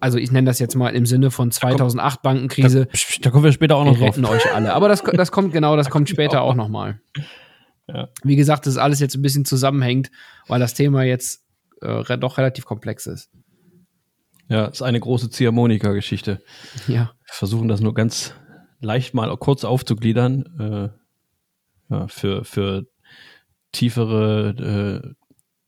also 0.00 0.18
ich 0.18 0.32
nenne 0.32 0.46
das 0.46 0.58
jetzt 0.58 0.74
mal 0.74 0.94
im 0.94 1.06
Sinne 1.06 1.30
von 1.30 1.50
2008 1.50 2.22
Bankenkrise. 2.22 2.86
Da, 2.86 2.98
da, 3.22 3.30
kommen 3.30 3.44
wir 3.44 3.52
später 3.52 3.76
auch 3.76 3.84
noch 3.84 3.98
wir 3.98 4.06
retten 4.06 4.22
drauf. 4.22 4.32
euch 4.32 4.54
alle. 4.54 4.72
Aber 4.74 4.88
das, 4.88 5.02
das 5.02 5.30
kommt 5.32 5.52
genau, 5.52 5.76
das 5.76 5.86
da 5.86 5.90
kommt 5.90 6.08
später 6.08 6.42
auch, 6.42 6.50
auch 6.50 6.54
noch 6.54 6.68
mal. 6.68 7.00
Ja. 7.88 8.08
Wie 8.22 8.36
gesagt, 8.36 8.66
das 8.66 8.74
ist 8.74 8.78
alles 8.78 9.00
jetzt 9.00 9.16
ein 9.16 9.22
bisschen 9.22 9.44
zusammenhängt, 9.44 10.10
weil 10.46 10.60
das 10.60 10.74
Thema 10.74 11.02
jetzt 11.02 11.44
äh, 11.82 12.18
doch 12.18 12.38
relativ 12.38 12.64
komplex 12.64 13.06
ist. 13.06 13.30
Ja, 14.48 14.66
ist 14.66 14.82
eine 14.82 14.98
große 14.98 15.30
Ziehharmonika-Geschichte. 15.30 16.42
Ja. 16.88 17.12
Wir 17.24 17.34
versuchen 17.34 17.68
das 17.68 17.80
nur 17.80 17.94
ganz 17.94 18.34
leicht 18.80 19.14
mal 19.14 19.34
kurz 19.36 19.64
aufzugliedern. 19.64 20.90
Äh, 21.90 21.94
ja, 21.94 22.08
für, 22.08 22.44
für 22.44 22.86
tiefere 23.72 25.14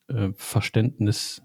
äh, 0.09 0.15
äh, 0.15 0.33
Verständnis, 0.37 1.43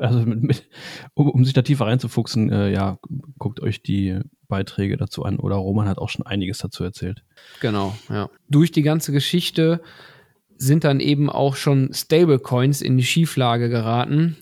also 0.00 0.20
mit, 0.20 0.42
mit, 0.42 0.68
um, 1.14 1.30
um, 1.30 1.44
sich 1.44 1.54
da 1.54 1.62
tiefer 1.62 1.86
reinzufuchsen, 1.86 2.50
äh, 2.50 2.72
ja, 2.72 2.98
guckt 3.38 3.60
euch 3.60 3.82
die 3.82 4.18
Beiträge 4.48 4.96
dazu 4.96 5.24
an. 5.24 5.38
Oder 5.38 5.56
Roman 5.56 5.88
hat 5.88 5.98
auch 5.98 6.08
schon 6.08 6.26
einiges 6.26 6.58
dazu 6.58 6.84
erzählt. 6.84 7.22
Genau, 7.60 7.94
ja. 8.08 8.30
Durch 8.48 8.72
die 8.72 8.82
ganze 8.82 9.12
Geschichte 9.12 9.80
sind 10.56 10.84
dann 10.84 11.00
eben 11.00 11.30
auch 11.30 11.56
schon 11.56 11.92
Stablecoins 11.94 12.82
in 12.82 12.96
die 12.96 13.04
Schieflage 13.04 13.68
geraten. 13.68 14.36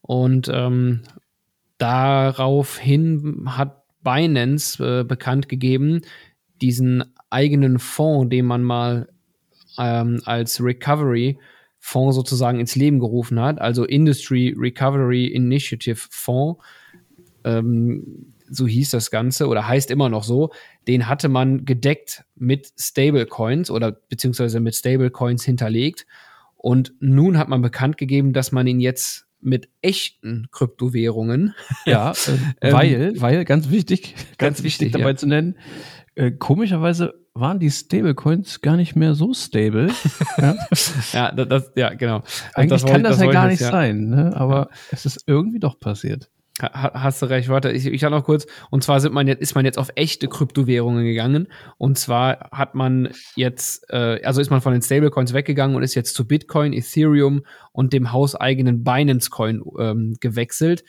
Und 0.00 0.48
ähm, 0.52 1.02
daraufhin 1.78 3.44
hat 3.46 3.82
Binance 4.02 5.00
äh, 5.00 5.04
bekannt 5.04 5.48
gegeben, 5.48 6.02
diesen 6.60 7.04
eigenen 7.30 7.78
Fonds, 7.78 8.30
den 8.30 8.46
man 8.46 8.62
mal 8.62 9.08
ähm, 9.78 10.22
als 10.24 10.62
Recovery 10.62 11.38
Fonds 11.86 12.16
sozusagen 12.16 12.58
ins 12.58 12.74
Leben 12.74 12.98
gerufen 12.98 13.38
hat, 13.38 13.60
also 13.60 13.84
Industry 13.84 14.52
Recovery 14.58 15.26
Initiative 15.26 16.00
Fonds, 16.10 16.60
ähm, 17.44 18.32
so 18.50 18.66
hieß 18.66 18.90
das 18.90 19.12
Ganze 19.12 19.46
oder 19.46 19.68
heißt 19.68 19.92
immer 19.92 20.08
noch 20.08 20.24
so, 20.24 20.50
den 20.88 21.06
hatte 21.06 21.28
man 21.28 21.64
gedeckt 21.64 22.24
mit 22.34 22.72
Stablecoins 22.76 23.70
oder 23.70 23.92
beziehungsweise 23.92 24.58
mit 24.58 24.74
Stablecoins 24.74 25.44
hinterlegt. 25.44 26.08
Und 26.56 26.92
nun 26.98 27.38
hat 27.38 27.48
man 27.48 27.62
bekannt 27.62 27.98
gegeben, 27.98 28.32
dass 28.32 28.50
man 28.50 28.66
ihn 28.66 28.80
jetzt 28.80 29.26
mit 29.40 29.68
echten 29.80 30.48
Kryptowährungen. 30.50 31.54
Ja, 31.86 32.14
äh, 32.60 32.72
weil, 32.72 33.20
weil, 33.20 33.44
ganz 33.44 33.70
wichtig, 33.70 34.14
ganz, 34.38 34.56
ganz 34.56 34.62
wichtig, 34.64 34.90
dabei 34.90 35.10
ja. 35.10 35.16
zu 35.16 35.28
nennen, 35.28 35.56
äh, 36.16 36.32
komischerweise 36.32 37.14
waren 37.34 37.60
die 37.60 37.70
Stablecoins 37.70 38.62
gar 38.62 38.76
nicht 38.76 38.96
mehr 38.96 39.14
so 39.14 39.34
stable. 39.34 39.90
ja, 40.38 40.56
ja, 41.12 41.32
das, 41.32 41.72
ja, 41.76 41.94
genau. 41.94 42.22
Eigentlich 42.54 42.82
das 42.82 42.90
kann 42.90 43.02
das, 43.02 43.18
das 43.18 43.26
ja 43.26 43.32
gar 43.32 43.48
nicht 43.48 43.60
ja. 43.60 43.70
sein, 43.70 44.08
ne? 44.08 44.32
aber 44.34 44.56
ja. 44.56 44.68
es 44.90 45.06
ist 45.06 45.24
irgendwie 45.26 45.60
doch 45.60 45.78
passiert. 45.78 46.30
Hast 46.58 47.20
du 47.20 47.26
recht, 47.26 47.50
warte, 47.50 47.70
ich, 47.70 47.84
ich 47.84 48.00
sag 48.00 48.10
noch 48.10 48.24
kurz. 48.24 48.46
Und 48.70 48.82
zwar 48.82 49.00
sind 49.00 49.12
man 49.12 49.26
jetzt, 49.26 49.42
ist 49.42 49.54
man 49.54 49.66
jetzt 49.66 49.78
auf 49.78 49.90
echte 49.94 50.26
Kryptowährungen 50.26 51.04
gegangen. 51.04 51.48
Und 51.76 51.98
zwar 51.98 52.48
hat 52.50 52.74
man 52.74 53.10
jetzt, 53.34 53.84
äh, 53.90 54.22
also 54.24 54.40
ist 54.40 54.48
man 54.48 54.62
von 54.62 54.72
den 54.72 54.80
Stablecoins 54.80 55.34
weggegangen 55.34 55.76
und 55.76 55.82
ist 55.82 55.94
jetzt 55.94 56.14
zu 56.14 56.26
Bitcoin, 56.26 56.72
Ethereum 56.72 57.44
und 57.72 57.92
dem 57.92 58.10
hauseigenen 58.10 58.84
Binance 58.84 59.28
Coin 59.28 59.62
ähm, 59.78 60.16
gewechselt. 60.18 60.82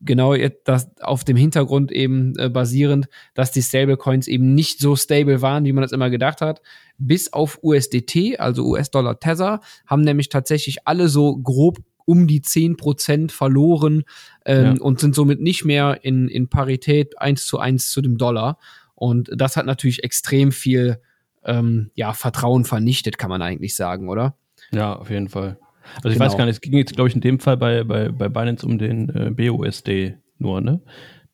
Genau 0.00 0.34
das 0.64 0.88
auf 1.00 1.24
dem 1.24 1.36
Hintergrund 1.36 1.90
eben 1.90 2.36
äh, 2.38 2.48
basierend, 2.48 3.08
dass 3.34 3.50
die 3.50 3.62
Stablecoins 3.62 4.28
eben 4.28 4.54
nicht 4.54 4.78
so 4.78 4.94
stable 4.94 5.42
waren, 5.42 5.64
wie 5.64 5.72
man 5.72 5.82
das 5.82 5.92
immer 5.92 6.08
gedacht 6.08 6.40
hat. 6.40 6.62
Bis 6.98 7.32
auf 7.32 7.58
USDT, 7.62 8.38
also 8.38 8.64
US-Dollar 8.64 9.18
Tether, 9.18 9.60
haben 9.86 10.02
nämlich 10.02 10.28
tatsächlich 10.28 10.86
alle 10.86 11.08
so 11.08 11.36
grob 11.36 11.78
um 12.04 12.26
die 12.26 12.40
10% 12.40 13.30
verloren 13.30 14.04
ähm, 14.46 14.64
ja. 14.64 14.80
und 14.80 14.98
sind 14.98 15.14
somit 15.14 15.40
nicht 15.40 15.64
mehr 15.66 15.98
in, 16.02 16.28
in 16.28 16.48
Parität 16.48 17.20
eins 17.20 17.46
zu 17.46 17.58
eins 17.58 17.90
zu 17.90 18.00
dem 18.00 18.16
Dollar. 18.16 18.58
Und 18.94 19.30
das 19.36 19.56
hat 19.56 19.66
natürlich 19.66 20.04
extrem 20.04 20.50
viel 20.50 21.00
ähm, 21.44 21.90
ja, 21.94 22.14
Vertrauen 22.14 22.64
vernichtet, 22.64 23.18
kann 23.18 23.28
man 23.28 23.42
eigentlich 23.42 23.76
sagen, 23.76 24.08
oder? 24.08 24.36
Ja, 24.70 24.94
auf 24.94 25.10
jeden 25.10 25.28
Fall. 25.28 25.58
Also 25.96 26.08
ich 26.08 26.14
genau. 26.14 26.26
weiß 26.26 26.36
gar 26.36 26.46
nicht, 26.46 26.54
es 26.54 26.60
ging 26.60 26.76
jetzt, 26.76 26.94
glaube 26.94 27.08
ich, 27.08 27.14
in 27.14 27.20
dem 27.20 27.40
Fall 27.40 27.56
bei, 27.56 27.84
bei, 27.84 28.08
bei 28.08 28.28
Binance 28.28 28.64
um 28.64 28.78
den 28.78 29.08
äh, 29.10 29.30
BUSD 29.30 30.16
nur, 30.38 30.60
ne? 30.60 30.80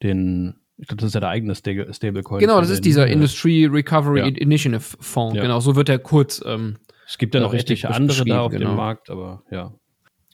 Den, 0.02 0.54
ich 0.76 0.88
glaube, 0.88 1.00
das 1.00 1.08
ist 1.08 1.14
ja 1.14 1.20
der 1.20 1.30
eigene 1.30 1.54
Stablecoin. 1.54 2.40
Genau, 2.40 2.60
das 2.60 2.70
ist 2.70 2.78
den, 2.78 2.84
dieser 2.84 3.06
äh, 3.06 3.12
Industry 3.12 3.66
Recovery 3.66 4.20
ja. 4.20 4.26
Initiative 4.26 4.80
Fonds. 4.80 5.36
Ja. 5.36 5.42
Genau, 5.42 5.60
so 5.60 5.76
wird 5.76 5.88
er 5.88 5.98
kurz. 5.98 6.42
Ähm, 6.44 6.78
es 7.06 7.18
gibt 7.18 7.34
ja 7.34 7.40
noch 7.40 7.52
richtig 7.52 7.86
andere 7.88 8.24
da 8.24 8.40
auf 8.40 8.52
genau. 8.52 8.70
dem 8.70 8.76
Markt, 8.76 9.10
aber 9.10 9.42
ja. 9.50 9.72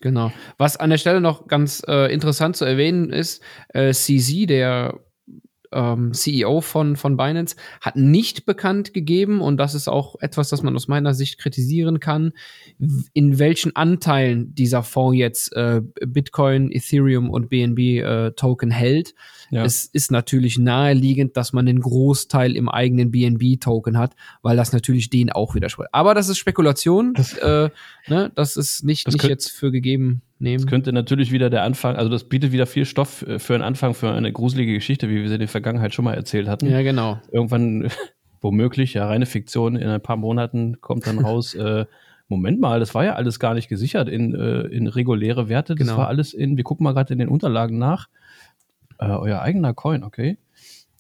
Genau. 0.01 0.33
Was 0.57 0.77
an 0.79 0.91
der 0.91 0.99
Stelle 0.99 1.21
noch 1.21 1.47
ganz 1.47 1.83
äh, 1.87 2.13
interessant 2.13 2.57
zu 2.57 2.65
erwähnen 2.65 3.11
ist, 3.11 3.43
äh, 3.69 3.93
CZ, 3.93 4.49
der 4.49 4.99
ähm, 5.73 6.13
CEO 6.13 6.61
von, 6.61 6.97
von 6.97 7.17
Binance, 7.17 7.57
hat 7.81 7.97
nicht 7.97 8.47
bekannt 8.47 8.93
gegeben, 8.95 9.41
und 9.41 9.57
das 9.57 9.75
ist 9.75 9.89
auch 9.89 10.17
etwas, 10.21 10.49
das 10.49 10.63
man 10.63 10.75
aus 10.75 10.89
meiner 10.89 11.15
Sicht 11.15 11.39
kritisieren 11.39 12.01
kann, 12.01 12.33
in 13.13 13.39
welchen 13.39 13.77
Anteilen 13.77 14.55
dieser 14.55 14.83
Fonds 14.83 15.19
jetzt 15.19 15.53
äh, 15.55 15.83
Bitcoin, 16.07 16.71
Ethereum 16.73 17.31
und 17.31 17.49
BNB 17.49 17.79
äh, 17.79 18.31
Token 18.33 18.71
hält. 18.71 19.15
Ja. 19.51 19.65
Es 19.65 19.85
ist 19.87 20.11
natürlich 20.11 20.59
naheliegend, 20.59 21.37
dass 21.37 21.53
man 21.53 21.67
den 21.67 21.81
Großteil 21.81 22.57
im 22.57 22.69
eigenen 22.69 23.11
BNB-Token 23.11 23.99
hat, 23.99 24.15
weil 24.43 24.57
das 24.57 24.73
natürlich 24.73 25.11
den 25.11 25.31
auch 25.31 25.55
widerspricht. 25.55 25.91
Aber 25.93 26.15
das 26.15 26.29
ist 26.29 26.39
Spekulation. 26.39 27.15
Das, 27.15 27.37
äh, 27.39 27.71
ne? 28.07 28.31
das 28.35 28.57
ist 28.57 28.85
nicht, 28.85 29.07
das 29.07 29.15
nicht 29.15 29.25
jetzt 29.25 29.51
für 29.51 29.71
gegeben 29.71 30.23
nehmen. 30.41 30.63
Das 30.63 30.71
könnte 30.71 30.93
natürlich 30.93 31.33
wieder 31.33 31.51
der 31.51 31.63
Anfang, 31.63 31.97
also 31.97 32.11
das 32.11 32.25
bietet 32.25 32.53
wieder 32.53 32.67
viel 32.67 32.85
Stoff 32.85 33.23
äh, 33.23 33.39
für 33.39 33.55
einen 33.55 33.63
Anfang, 33.63 33.95
für 33.95 34.11
eine 34.11 34.33
gruselige 34.33 34.75
Geschichte, 34.75 35.09
wie 35.09 35.17
wir 35.17 35.29
sie 35.29 35.35
in 35.35 35.41
der 35.41 35.49
Vergangenheit 35.49 35.95
schon 35.95 36.05
mal 36.05 36.15
erzählt 36.15 36.49
hatten. 36.49 36.69
Ja, 36.69 36.83
genau. 36.83 37.21
Irgendwann, 37.31 37.89
womöglich, 38.41 38.95
ja, 38.95 39.07
reine 39.07 39.27
Fiktion, 39.27 39.77
in 39.77 39.89
ein 39.89 40.01
paar 40.01 40.17
Monaten 40.17 40.81
kommt 40.81 41.07
dann 41.07 41.19
raus, 41.19 41.55
äh, 41.57 41.85
Moment 42.29 42.61
mal, 42.61 42.79
das 42.79 42.95
war 42.95 43.05
ja 43.05 43.15
alles 43.15 43.41
gar 43.41 43.55
nicht 43.55 43.69
gesichert 43.69 44.09
in, 44.09 44.35
äh, 44.35 44.61
in 44.69 44.87
reguläre 44.87 45.49
Werte. 45.49 45.75
Das 45.75 45.87
genau. 45.87 45.99
war 45.99 46.07
alles 46.07 46.33
in, 46.33 46.57
wir 46.57 46.63
gucken 46.63 46.85
mal 46.85 46.93
gerade 46.93 47.13
in 47.13 47.19
den 47.19 47.29
Unterlagen 47.29 47.77
nach. 47.77 48.09
Äh, 48.99 49.07
euer 49.07 49.43
eigener 49.43 49.75
Coin, 49.75 50.05
okay. 50.05 50.39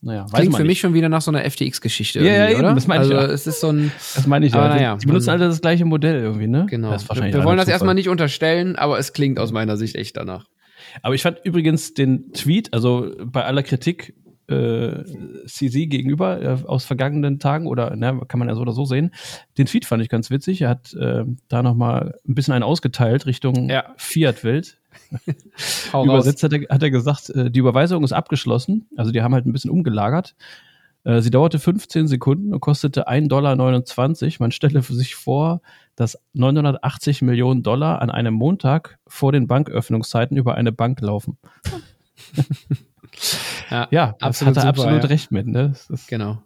Naja, 0.02 0.26
Klingt 0.32 0.56
für 0.56 0.62
nicht. 0.62 0.68
mich 0.68 0.80
schon 0.80 0.94
wieder 0.94 1.10
nach 1.10 1.20
so 1.20 1.30
einer 1.30 1.48
FTX-Geschichte. 1.48 2.20
Ja, 2.20 2.48
ja, 2.48 2.58
oder? 2.58 2.74
Das 2.74 2.86
meine 2.86 3.04
ich. 3.04 3.14
Also, 3.14 3.32
es 3.32 3.46
ist 3.46 3.60
so 3.60 3.68
ein. 3.68 3.92
Das 4.14 4.26
meine 4.26 4.46
ich. 4.46 4.54
Ja. 4.54 4.68
naja, 4.68 4.96
die 4.96 5.06
benutzen 5.06 5.28
alle 5.30 5.46
das 5.46 5.60
gleiche 5.60 5.84
Modell 5.84 6.22
irgendwie, 6.22 6.46
ne? 6.46 6.66
Genau. 6.70 6.90
Wir 6.92 7.44
wollen 7.44 7.58
das 7.58 7.68
erstmal 7.68 7.94
nicht 7.94 8.08
unterstellen, 8.08 8.76
aber 8.76 8.98
es 8.98 9.12
klingt 9.12 9.38
aus 9.38 9.52
meiner 9.52 9.76
Sicht 9.76 9.96
echt 9.96 10.16
danach. 10.16 10.46
Aber 11.02 11.14
ich 11.14 11.22
fand 11.22 11.38
übrigens 11.44 11.92
den 11.92 12.32
Tweet, 12.32 12.72
also 12.72 13.12
bei 13.22 13.44
aller 13.44 13.62
Kritik 13.62 14.14
äh, 14.50 15.04
CZ 15.46 15.88
gegenüber 15.88 16.42
äh, 16.42 16.58
aus 16.66 16.84
vergangenen 16.84 17.38
Tagen 17.38 17.66
oder 17.66 17.96
ne, 17.96 18.20
kann 18.28 18.38
man 18.38 18.48
ja 18.48 18.54
so 18.54 18.62
oder 18.62 18.72
so 18.72 18.84
sehen. 18.84 19.12
Den 19.58 19.66
Tweet 19.66 19.84
fand 19.84 20.02
ich 20.02 20.08
ganz 20.08 20.30
witzig. 20.30 20.62
Er 20.62 20.68
hat 20.68 20.92
äh, 20.94 21.24
da 21.48 21.62
noch 21.62 21.74
mal 21.74 22.18
ein 22.28 22.34
bisschen 22.34 22.54
einen 22.54 22.64
ausgeteilt 22.64 23.26
Richtung 23.26 23.68
ja. 23.68 23.94
Fiat-Welt. 23.96 24.78
Übersetzt 25.92 26.42
hat 26.42 26.52
er, 26.52 26.60
hat 26.68 26.82
er 26.82 26.90
gesagt, 26.90 27.30
äh, 27.30 27.50
die 27.50 27.60
Überweisung 27.60 28.04
ist 28.04 28.12
abgeschlossen. 28.12 28.88
Also 28.96 29.12
die 29.12 29.22
haben 29.22 29.34
halt 29.34 29.46
ein 29.46 29.52
bisschen 29.52 29.70
umgelagert. 29.70 30.34
Äh, 31.04 31.20
sie 31.20 31.30
dauerte 31.30 31.58
15 31.58 32.08
Sekunden 32.08 32.52
und 32.52 32.60
kostete 32.60 33.08
1,29 33.08 33.28
Dollar. 33.28 34.36
Man 34.40 34.52
stelle 34.52 34.82
sich 34.82 35.14
vor, 35.14 35.62
dass 35.96 36.18
980 36.34 37.22
Millionen 37.22 37.62
Dollar 37.62 38.02
an 38.02 38.10
einem 38.10 38.34
Montag 38.34 38.98
vor 39.06 39.32
den 39.32 39.46
Banköffnungszeiten 39.46 40.36
über 40.36 40.54
eine 40.54 40.72
Bank 40.72 41.00
laufen. 41.00 41.38
ja, 43.70 43.88
ja 43.90 44.16
absolut 44.20 44.56
hat 44.56 44.64
er 44.64 44.68
super, 44.68 44.82
absolut 44.82 45.02
ja. 45.04 45.08
recht 45.08 45.30
mit. 45.30 45.46
Ne? 45.46 45.74
genau. 46.08 46.42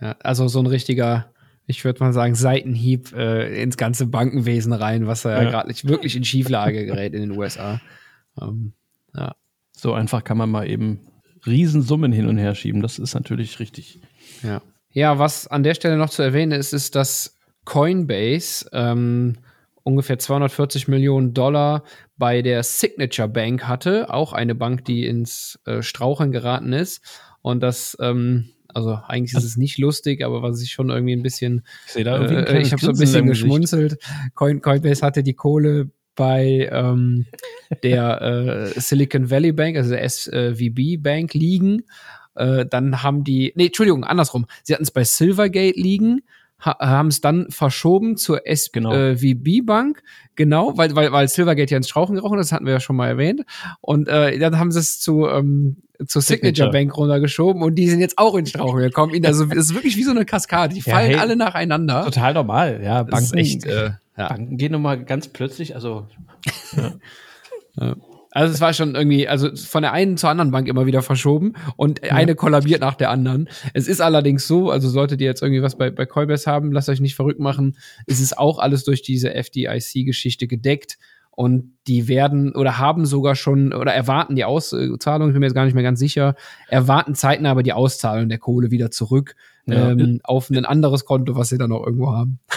Ja, 0.00 0.16
also 0.20 0.48
so 0.48 0.60
ein 0.60 0.66
richtiger, 0.66 1.32
ich 1.66 1.84
würde 1.84 2.02
mal 2.02 2.12
sagen, 2.12 2.34
Seitenhieb 2.34 3.12
äh, 3.12 3.62
ins 3.62 3.76
ganze 3.76 4.06
Bankenwesen 4.06 4.72
rein, 4.72 5.06
was 5.06 5.24
ja, 5.24 5.42
ja. 5.42 5.50
gerade 5.50 5.74
wirklich 5.84 6.16
in 6.16 6.24
Schieflage 6.24 6.86
gerät 6.86 7.14
in 7.14 7.20
den 7.20 7.32
USA. 7.32 7.80
Ähm, 8.40 8.72
ja. 9.14 9.34
So 9.72 9.92
einfach 9.92 10.24
kann 10.24 10.38
man 10.38 10.50
mal 10.50 10.68
eben 10.68 11.00
Riesensummen 11.46 12.12
hin 12.12 12.26
und 12.26 12.38
her 12.38 12.54
schieben. 12.54 12.82
Das 12.82 12.98
ist 12.98 13.14
natürlich 13.14 13.60
richtig. 13.60 14.00
Ja. 14.42 14.62
Ja, 14.92 15.18
was 15.18 15.46
an 15.46 15.62
der 15.62 15.74
Stelle 15.74 15.96
noch 15.96 16.10
zu 16.10 16.22
erwähnen 16.22 16.52
ist, 16.52 16.72
ist, 16.72 16.94
dass 16.94 17.38
Coinbase 17.64 18.68
ähm, 18.72 19.36
ungefähr 19.88 20.18
240 20.18 20.86
Millionen 20.86 21.32
Dollar 21.32 21.82
bei 22.18 22.42
der 22.42 22.62
Signature 22.62 23.28
Bank 23.28 23.64
hatte, 23.66 24.12
auch 24.12 24.34
eine 24.34 24.54
Bank, 24.54 24.84
die 24.84 25.06
ins 25.06 25.58
äh, 25.64 25.80
Straucheln 25.80 26.30
geraten 26.30 26.74
ist. 26.74 27.00
Und 27.40 27.62
das, 27.62 27.96
ähm, 27.98 28.50
also 28.68 28.98
eigentlich 29.08 29.34
ist 29.34 29.44
es 29.44 29.56
nicht 29.56 29.78
lustig, 29.78 30.22
aber 30.22 30.42
was 30.42 30.62
ich 30.62 30.72
schon 30.72 30.90
irgendwie 30.90 31.14
ein 31.14 31.22
bisschen, 31.22 31.64
ich, 31.86 32.06
ein 32.06 32.30
äh, 32.46 32.60
ich 32.60 32.72
habe 32.72 32.82
so 32.82 32.90
ein 32.90 32.98
bisschen 32.98 33.26
geschmunzelt. 33.26 33.96
Coin, 34.34 34.60
Coinbase 34.60 35.00
hatte 35.00 35.22
die 35.22 35.34
Kohle 35.34 35.90
bei 36.14 36.68
ähm, 36.70 37.24
der 37.82 38.20
äh, 38.20 38.80
Silicon 38.80 39.30
Valley 39.30 39.52
Bank, 39.52 39.78
also 39.78 39.90
der 39.90 40.06
SVB 40.06 41.02
Bank 41.02 41.32
liegen. 41.32 41.84
Äh, 42.34 42.66
dann 42.66 43.02
haben 43.02 43.24
die, 43.24 43.54
nee, 43.56 43.66
Entschuldigung, 43.66 44.04
andersrum. 44.04 44.44
Sie 44.64 44.74
hatten 44.74 44.84
es 44.84 44.90
bei 44.90 45.04
Silvergate 45.04 45.80
liegen, 45.80 46.20
ha 46.60 46.76
haben 46.80 47.08
es 47.08 47.20
dann 47.20 47.50
verschoben 47.50 48.16
zur 48.16 48.42
SVB 48.44 48.72
genau. 48.72 48.92
äh, 48.92 49.62
Bank, 49.62 50.02
genau, 50.34 50.76
weil, 50.76 50.94
weil, 50.96 51.12
weil 51.12 51.28
Silvergate 51.28 51.70
ja 51.70 51.76
ins 51.76 51.88
Strauchen 51.88 52.16
gerochen 52.16 52.38
das 52.38 52.52
hatten 52.52 52.66
wir 52.66 52.72
ja 52.72 52.80
schon 52.80 52.96
mal 52.96 53.08
erwähnt. 53.08 53.42
Und 53.80 54.08
äh, 54.08 54.38
dann 54.38 54.58
haben 54.58 54.70
sie 54.70 54.80
es 54.80 54.98
zu, 55.00 55.26
ähm, 55.26 55.76
zur 56.06 56.22
Signature, 56.22 56.54
Signature 56.54 56.70
Bank 56.70 56.96
runtergeschoben 56.96 57.62
und 57.62 57.74
die 57.74 57.88
sind 57.88 58.00
jetzt 58.00 58.18
auch 58.18 58.34
ins 58.34 58.50
Strauchen 58.50 58.80
gekommen. 58.80 59.12
Also 59.24 59.44
das 59.44 59.66
ist 59.66 59.74
wirklich 59.74 59.96
wie 59.96 60.04
so 60.04 60.10
eine 60.10 60.24
Kaskade. 60.24 60.74
Die 60.74 60.80
fallen 60.80 61.10
ja, 61.10 61.16
hey, 61.18 61.22
alle 61.22 61.36
nacheinander. 61.36 62.04
Total 62.04 62.34
normal, 62.34 62.80
ja. 62.82 63.02
Banken, 63.02 63.36
echt, 63.36 63.66
äh, 63.66 63.90
ja. 64.16 64.28
Banken 64.28 64.56
gehen 64.56 64.72
nochmal 64.72 65.04
ganz 65.04 65.28
plötzlich, 65.28 65.74
also. 65.74 66.06
Ja. 66.76 66.94
ja. 67.80 67.96
Also 68.38 68.54
es 68.54 68.60
war 68.60 68.72
schon 68.72 68.94
irgendwie, 68.94 69.26
also 69.26 69.52
von 69.56 69.82
der 69.82 69.92
einen 69.92 70.16
zur 70.16 70.30
anderen 70.30 70.52
Bank 70.52 70.68
immer 70.68 70.86
wieder 70.86 71.02
verschoben 71.02 71.54
und 71.74 72.04
ja. 72.04 72.12
eine 72.12 72.36
kollabiert 72.36 72.80
nach 72.80 72.94
der 72.94 73.10
anderen. 73.10 73.48
Es 73.74 73.88
ist 73.88 74.00
allerdings 74.00 74.46
so, 74.46 74.70
also 74.70 74.88
solltet 74.88 75.20
ihr 75.20 75.26
jetzt 75.26 75.42
irgendwie 75.42 75.60
was 75.60 75.76
bei, 75.76 75.90
bei 75.90 76.06
Coinbase 76.06 76.48
haben, 76.48 76.70
lasst 76.70 76.88
euch 76.88 77.00
nicht 77.00 77.16
verrückt 77.16 77.40
machen. 77.40 77.76
Es 78.06 78.20
ist 78.20 78.38
auch 78.38 78.60
alles 78.60 78.84
durch 78.84 79.02
diese 79.02 79.34
FDIC-Geschichte 79.34 80.46
gedeckt 80.46 80.98
und 81.32 81.72
die 81.88 82.06
werden 82.06 82.54
oder 82.54 82.78
haben 82.78 83.06
sogar 83.06 83.34
schon 83.34 83.72
oder 83.72 83.92
erwarten 83.92 84.36
die 84.36 84.44
Auszahlung, 84.44 85.30
ich 85.30 85.32
bin 85.32 85.40
mir 85.40 85.46
jetzt 85.46 85.56
gar 85.56 85.64
nicht 85.64 85.74
mehr 85.74 85.82
ganz 85.82 85.98
sicher, 85.98 86.36
erwarten 86.68 87.16
zeitnah 87.16 87.50
aber 87.50 87.64
die 87.64 87.72
Auszahlung 87.72 88.28
der 88.28 88.38
Kohle 88.38 88.70
wieder 88.70 88.92
zurück 88.92 89.34
ja. 89.66 89.90
ähm, 89.90 90.20
auf 90.22 90.48
ein 90.48 90.64
anderes 90.64 91.04
Konto, 91.04 91.34
was 91.34 91.48
sie 91.48 91.58
dann 91.58 91.70
noch 91.70 91.84
irgendwo 91.84 92.12
haben. 92.12 92.38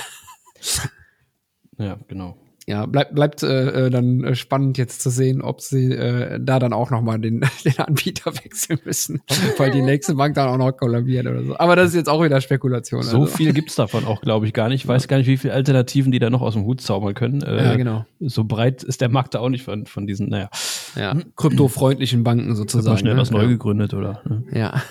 Ja, 1.78 1.98
genau 2.08 2.38
ja, 2.68 2.86
bleibt 2.86 3.16
bleibt 3.16 3.44
äh, 3.44 3.88
äh, 3.88 3.90
dann 3.90 4.24
äh, 4.24 4.36
spannend 4.36 4.78
jetzt 4.78 5.02
zu 5.02 5.10
sehen, 5.10 5.42
ob 5.42 5.62
sie 5.62 5.92
äh, 5.92 6.40
da 6.40 6.60
dann 6.60 6.74
auch 6.74 6.92
noch 6.92 7.02
mal 7.02 7.18
den, 7.18 7.42
den 7.66 7.80
Anbieter 7.80 8.34
wechseln 8.44 8.80
müssen, 8.86 9.22
weil 9.58 9.72
die 9.72 9.82
nächste 9.82 10.16
Bank 10.16 10.36
dann 10.36 10.48
auch 10.48 10.58
noch 10.58 10.72
kollabiert 10.72 11.26
oder 11.26 11.44
so. 11.44 11.58
Aber 11.58 11.76
das 11.76 11.90
ist 11.90 11.96
jetzt 11.96 12.10
auch 12.10 12.24
wieder 12.24 12.40
Spekulation. 12.40 13.02
So 13.02 13.22
also. 13.22 13.36
viel 13.36 13.54
gibt's 13.54 13.76
davon 13.76 14.06
auch, 14.06 14.22
glaube 14.22 14.46
ich, 14.46 14.54
gar 14.54 14.70
nicht. 14.70 14.84
Ich 14.84 14.88
weiß 14.88 15.08
gar 15.08 15.18
nicht, 15.18 15.28
wie 15.28 15.38
viele 15.38 15.54
Alternativen 15.54 16.12
die 16.12 16.20
da 16.20 16.30
noch 16.30 16.42
aus 16.42 16.54
dem 16.54 16.66
Hut 16.66 16.82
zaubern 16.82 17.16
können. 17.16 17.42
Äh, 17.42 17.64
ja, 17.64 17.76
genau. 17.76 18.06
So 18.20 18.44
breit 18.44 18.84
ist 18.84 19.02
der 19.02 19.10
Markt 19.10 19.34
da 19.34 19.40
auch 19.40 19.50
nicht 19.50 19.64
von, 19.64 19.88
von 19.88 20.06
diesen, 20.06 20.30
naja. 20.30 20.50
Ja, 20.96 21.16
kryptofreundlichen 21.36 22.24
Banken 22.24 22.56
sozusagen. 22.56 22.98
schnell 22.98 23.16
ne? 23.16 23.22
was 23.22 23.32
neu 23.32 23.48
gegründet, 23.48 23.94
oder? 23.94 24.22
Ne? 24.28 24.44
Ja. 24.54 24.84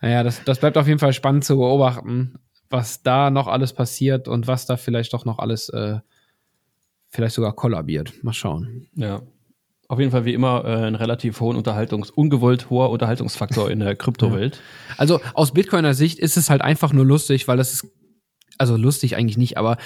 Naja, 0.00 0.22
das, 0.22 0.42
das 0.44 0.58
bleibt 0.58 0.76
auf 0.76 0.88
jeden 0.88 0.98
Fall 0.98 1.12
spannend 1.12 1.44
zu 1.44 1.56
beobachten, 1.56 2.34
was 2.68 3.02
da 3.02 3.30
noch 3.30 3.46
alles 3.46 3.72
passiert 3.72 4.28
und 4.28 4.46
was 4.46 4.66
da 4.66 4.76
vielleicht 4.76 5.12
doch 5.12 5.24
noch 5.24 5.38
alles 5.38 5.68
äh, 5.68 5.98
vielleicht 7.08 7.34
sogar 7.34 7.54
kollabiert. 7.54 8.12
Mal 8.22 8.32
schauen. 8.32 8.88
Ja. 8.94 9.22
Auf 9.88 10.00
jeden 10.00 10.10
Fall 10.10 10.24
wie 10.24 10.34
immer 10.34 10.64
äh, 10.64 10.86
ein 10.86 10.96
relativ 10.96 11.40
hohen 11.40 11.56
Unterhaltungs-, 11.56 12.10
ungewollt 12.10 12.70
hoher 12.70 12.90
Unterhaltungsfaktor 12.90 13.70
in 13.70 13.78
der 13.78 13.94
Kryptowelt. 13.96 14.60
Also 14.96 15.20
aus 15.34 15.52
Bitcoiner 15.52 15.94
Sicht 15.94 16.18
ist 16.18 16.36
es 16.36 16.50
halt 16.50 16.62
einfach 16.62 16.92
nur 16.92 17.06
lustig, 17.06 17.46
weil 17.46 17.56
das 17.56 17.72
ist 17.72 17.86
also 18.58 18.76
lustig 18.76 19.16
eigentlich 19.16 19.36
nicht, 19.36 19.58
aber 19.58 19.76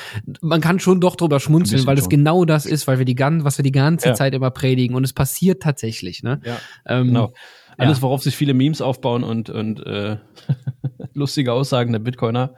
man 0.40 0.60
kann 0.60 0.78
schon 0.78 1.00
doch 1.00 1.16
drüber 1.16 1.40
schmunzeln, 1.40 1.86
weil 1.86 1.98
es 1.98 2.08
genau 2.08 2.44
das 2.44 2.66
ist, 2.66 2.86
weil 2.86 2.98
wir 2.98 3.04
die 3.04 3.16
ganze, 3.16 3.44
was 3.44 3.58
wir 3.58 3.64
die 3.64 3.72
ganze 3.72 4.08
ja. 4.08 4.14
Zeit 4.14 4.32
immer 4.32 4.50
predigen 4.52 4.94
und 4.94 5.02
es 5.02 5.12
passiert 5.12 5.60
tatsächlich, 5.60 6.22
ne? 6.22 6.40
Ja, 6.44 6.58
ähm, 6.86 7.08
genau. 7.08 7.32
Alles, 7.76 8.02
worauf 8.02 8.22
sich 8.22 8.36
viele 8.36 8.52
Memes 8.52 8.82
aufbauen 8.82 9.24
und, 9.24 9.48
und 9.48 9.84
äh, 9.86 10.18
lustige 11.14 11.52
Aussagen 11.52 11.92
der 11.92 11.98
Bitcoiner, 12.00 12.54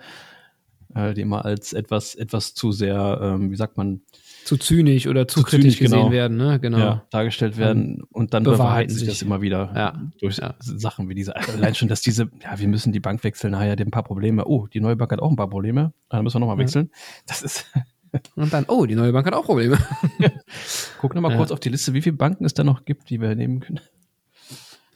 äh, 0.94 1.14
die 1.14 1.20
immer 1.20 1.44
als 1.44 1.72
etwas, 1.72 2.14
etwas 2.16 2.54
zu 2.54 2.72
sehr, 2.72 3.20
ähm, 3.22 3.50
wie 3.50 3.56
sagt 3.56 3.76
man, 3.76 4.02
zu 4.44 4.56
zynisch 4.56 5.06
oder 5.06 5.28
zu, 5.28 5.40
zu 5.40 5.46
kritisch 5.46 5.76
zynisch, 5.76 5.78
gesehen 5.78 5.98
genau. 5.98 6.10
werden, 6.10 6.36
ne? 6.36 6.60
Genau. 6.60 6.78
Ja, 6.78 7.06
dargestellt 7.10 7.56
werden 7.56 8.02
und 8.10 8.34
dann 8.34 8.44
bewahrheiten 8.44 8.94
sich 8.94 9.08
das 9.08 9.22
immer 9.22 9.40
wieder 9.40 9.72
ja. 9.74 10.02
durch 10.20 10.38
ja. 10.38 10.54
Sachen 10.60 11.08
wie 11.08 11.14
diese. 11.14 11.36
Allein 11.36 11.74
schon, 11.74 11.88
dass 11.88 12.00
diese, 12.00 12.30
ja, 12.42 12.58
wir 12.58 12.68
müssen 12.68 12.92
die 12.92 13.00
Bank 13.00 13.22
wechseln, 13.24 13.52
naja, 13.52 13.76
die 13.76 13.82
haben 13.82 13.88
ein 13.88 13.92
paar 13.92 14.02
Probleme. 14.02 14.44
Oh, 14.46 14.66
die 14.66 14.80
neue 14.80 14.96
Bank 14.96 15.12
hat 15.12 15.20
auch 15.20 15.30
ein 15.30 15.36
paar 15.36 15.50
Probleme. 15.50 15.92
Dann 16.08 16.24
müssen 16.24 16.36
wir 16.36 16.40
nochmal 16.40 16.58
wechseln. 16.58 16.90
Das 17.26 17.42
ist. 17.42 17.66
und 18.36 18.52
dann, 18.52 18.64
oh, 18.68 18.86
die 18.86 18.94
neue 18.94 19.12
Bank 19.12 19.26
hat 19.26 19.34
auch 19.34 19.44
Probleme. 19.44 19.78
Guck 21.00 21.14
nochmal 21.14 21.36
kurz 21.36 21.50
auf 21.50 21.60
die 21.60 21.68
Liste, 21.68 21.94
wie 21.94 22.02
viele 22.02 22.16
Banken 22.16 22.44
es 22.44 22.54
da 22.54 22.64
noch 22.64 22.84
gibt, 22.84 23.10
die 23.10 23.20
wir 23.20 23.34
nehmen 23.34 23.60
können. 23.60 23.80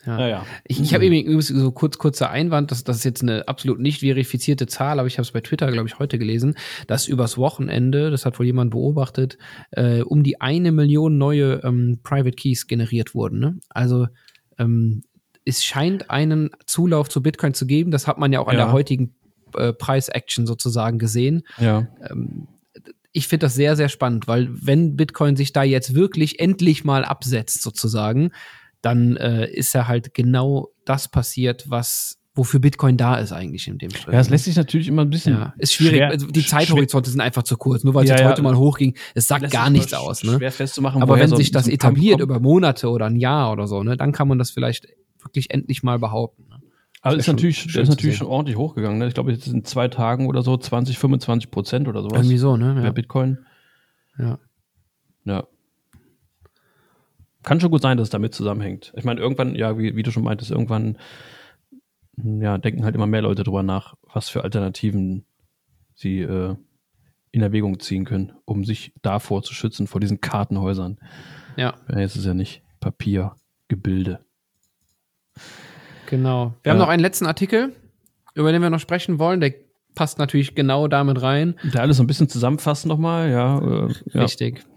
Ja. 0.07 0.16
Naja. 0.16 0.47
Ich, 0.64 0.81
ich 0.81 0.95
habe 0.95 1.05
eben 1.05 1.40
so 1.40 1.73
kurz 1.73 1.99
kurzer 1.99 2.31
Einwand, 2.31 2.71
dass 2.71 2.85
das 2.85 2.99
ist 2.99 3.05
jetzt 3.05 3.23
eine 3.23 3.49
absolut 3.49 3.81
nicht 3.81 4.01
verifizierte 4.01 4.66
Zahl, 4.66 4.99
aber 4.99 5.09
ich 5.09 5.19
habe 5.19 5.25
es 5.25 5.33
bei 5.33 5.40
Twitter, 5.40 5.71
glaube 5.71 5.88
ich, 5.88 5.99
heute 5.99 6.19
gelesen, 6.19 6.57
dass 6.87 7.09
übers 7.09 7.37
Wochenende, 7.37 8.11
das 8.11 8.25
hat 8.25 8.38
wohl 8.38 8.47
jemand 8.47 8.71
beobachtet, 8.71 9.37
äh, 9.73 10.03
um 10.03 10.23
die 10.23 10.40
eine 10.40 10.73
Million 10.73 11.19
neue 11.19 11.61
ähm, 11.64 12.01
Private 12.03 12.37
Keys 12.37 12.66
generiert 12.66 13.14
wurden. 13.14 13.40
Ne? 13.40 13.59
Also 13.69 14.07
ähm, 14.59 15.03
es 15.45 15.64
scheint 15.64 16.11
einen 16.11 16.51
Zulauf 16.66 17.09
zu 17.09 17.23
Bitcoin 17.23 17.55
zu 17.55 17.66
geben. 17.66 17.90
Das 17.90 18.07
hat 18.07 18.19
man 18.19 18.33
ja 18.33 18.40
auch 18.40 18.49
an 18.49 18.57
der 18.57 18.73
heutigen 18.73 19.14
äh, 19.55 19.73
Preis-Action 19.73 20.47
sozusagen 20.47 20.99
gesehen. 20.99 21.42
Ja. 21.59 21.87
Ähm, 22.09 22.49
ich 23.12 23.29
finde 23.29 23.47
das 23.47 23.55
sehr, 23.55 23.77
sehr 23.77 23.88
spannend, 23.88 24.29
weil 24.29 24.49
wenn 24.51 24.95
Bitcoin 24.97 25.37
sich 25.37 25.53
da 25.53 25.62
jetzt 25.62 25.95
wirklich 25.95 26.38
endlich 26.38 26.85
mal 26.85 27.03
absetzt, 27.03 27.62
sozusagen, 27.62 28.31
dann 28.87 29.16
äh, 29.16 29.51
ist 29.51 29.72
ja 29.72 29.88
halt 29.88 30.14
genau 30.14 30.68
das 30.85 31.09
passiert, 31.09 31.68
was 31.68 32.18
wofür 32.37 32.61
Bitcoin 32.61 32.96
da 32.96 33.16
ist 33.16 33.33
eigentlich 33.33 33.66
in 33.66 33.79
dem 33.79 33.90
Schritt. 33.90 34.14
Ja, 34.14 34.20
es 34.20 34.31
lässt 34.31 34.44
sich 34.44 34.55
natürlich 34.55 34.87
immer 34.87 35.03
ein 35.03 35.11
bisschen. 35.11 35.35
Ja, 35.35 35.55
ist 35.59 35.72
schwierig. 35.72 35.96
Schwer, 35.96 36.11
also 36.11 36.27
die 36.29 36.44
Zeithorizonte 36.46 37.11
sind 37.11 37.20
einfach 37.20 37.42
zu 37.42 37.57
kurz. 37.57 37.83
Nur 37.83 37.94
weil 37.94 38.05
es 38.05 38.11
ja, 38.11 38.16
jetzt 38.16 38.27
heute 38.27 38.42
mal 38.42 38.57
hochging, 38.57 38.94
es 39.14 39.27
sagt 39.27 39.51
gar 39.51 39.70
nichts 39.70 39.92
aus. 39.92 40.22
Ne? 40.22 40.37
Schwer 40.37 40.53
festzumachen. 40.53 41.03
Aber 41.03 41.18
wenn 41.18 41.29
so 41.29 41.37
sich 41.37 41.51
das 41.51 41.66
etabliert 41.66 42.20
über 42.20 42.38
Monate 42.38 42.88
oder 42.90 43.07
ein 43.07 43.16
Jahr 43.16 43.53
oder 43.53 43.66
so, 43.66 43.83
ne, 43.83 43.96
dann 43.96 44.12
kann 44.12 44.29
man 44.29 44.38
das 44.38 44.51
vielleicht 44.51 44.87
wirklich 45.20 45.51
endlich 45.51 45.83
mal 45.83 45.99
behaupten. 45.99 46.46
Ne? 46.49 46.61
Also 47.01 47.18
ist 47.18 47.27
natürlich, 47.27 47.72
der 47.72 47.83
ist 47.83 47.88
natürlich 47.88 48.16
schon 48.16 48.29
ordentlich 48.29 48.57
hochgegangen. 48.57 48.99
Ne? 48.99 49.09
Ich 49.09 49.14
glaube, 49.14 49.33
jetzt 49.33 49.49
in 49.49 49.64
zwei 49.64 49.88
Tagen 49.88 50.27
oder 50.29 50.42
so 50.42 50.57
20, 50.57 50.99
25 50.99 51.51
Prozent 51.51 51.88
oder 51.88 52.03
sowas. 52.03 52.18
Irgendwie 52.18 52.38
so, 52.38 52.57
ne? 52.57 52.83
Ja. 52.85 52.90
Bitcoin. 52.90 53.38
Ja. 54.18 54.38
Ja. 55.25 55.46
Kann 57.46 57.61
schon 57.61 57.70
gut 57.70 57.80
sein, 57.80 57.96
dass 57.96 58.09
es 58.09 58.11
damit 58.11 58.35
zusammenhängt. 58.35 58.92
Ich 58.96 59.04
meine, 59.04 59.20
irgendwann, 59.20 59.54
ja, 59.54 59.78
wie, 59.78 59.94
wie 59.94 60.02
du 60.02 60.11
schon 60.11 60.24
meintest, 60.24 60.50
irgendwann 60.50 60.98
hm, 62.20 62.42
ja, 62.42 62.59
denken 62.59 62.85
halt 62.85 62.96
immer 62.96 63.06
mehr 63.06 63.22
Leute 63.22 63.44
drüber 63.44 63.62
nach, 63.62 63.94
was 64.12 64.28
für 64.28 64.42
Alternativen 64.42 65.24
sie 65.94 66.22
äh, 66.22 66.56
in 67.30 67.42
Erwägung 67.42 67.78
ziehen 67.78 68.04
können, 68.04 68.32
um 68.46 68.64
sich 68.64 68.92
davor 69.00 69.44
zu 69.44 69.54
schützen, 69.54 69.87
vor 69.87 70.00
diesen 70.00 70.20
Kartenhäusern. 70.20 70.98
Ja. 71.56 71.74
jetzt 71.96 72.16
ist 72.16 72.26
ja 72.26 72.35
nicht 72.35 72.62
Papiergebilde. 72.80 74.24
Genau. 76.06 76.54
Wir 76.64 76.70
ja. 76.70 76.72
haben 76.72 76.78
noch 76.78 76.88
einen 76.88 77.02
letzten 77.02 77.26
Artikel, 77.26 77.76
über 78.35 78.50
den 78.50 78.61
wir 78.61 78.70
noch 78.70 78.80
sprechen 78.80 79.20
wollen. 79.20 79.40
Der 79.40 79.54
passt 79.94 80.18
natürlich 80.18 80.56
genau 80.56 80.88
damit 80.88 81.22
rein. 81.22 81.54
Der 81.62 81.82
alles 81.82 81.98
so 81.98 82.02
ein 82.02 82.09
bisschen 82.09 82.28
zusammenfassen 82.28 82.88
nochmal, 82.88 83.30
ja. 83.30 83.59
Äh, 83.59 83.94
ja. 84.12 84.22
Richtig. 84.22 84.59
Ja, 84.59 84.75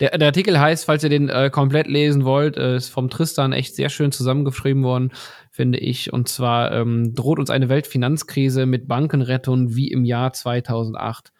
der, 0.00 0.16
der 0.16 0.28
Artikel 0.28 0.58
heißt, 0.58 0.84
falls 0.84 1.04
ihr 1.04 1.10
den 1.10 1.28
äh, 1.28 1.50
komplett 1.50 1.86
lesen 1.86 2.24
wollt, 2.24 2.56
äh, 2.56 2.76
ist 2.76 2.88
vom 2.88 3.10
Tristan 3.10 3.52
echt 3.52 3.74
sehr 3.74 3.88
schön 3.88 4.12
zusammengeschrieben 4.12 4.82
worden, 4.82 5.12
finde 5.50 5.78
ich. 5.78 6.12
Und 6.12 6.28
zwar 6.28 6.72
ähm, 6.72 7.14
droht 7.14 7.38
uns 7.38 7.50
eine 7.50 7.68
Weltfinanzkrise 7.68 8.66
mit 8.66 8.88
Bankenrettung 8.88 9.74
wie 9.74 9.88
im 9.88 10.04
Jahr 10.04 10.32
2008. 10.32 11.32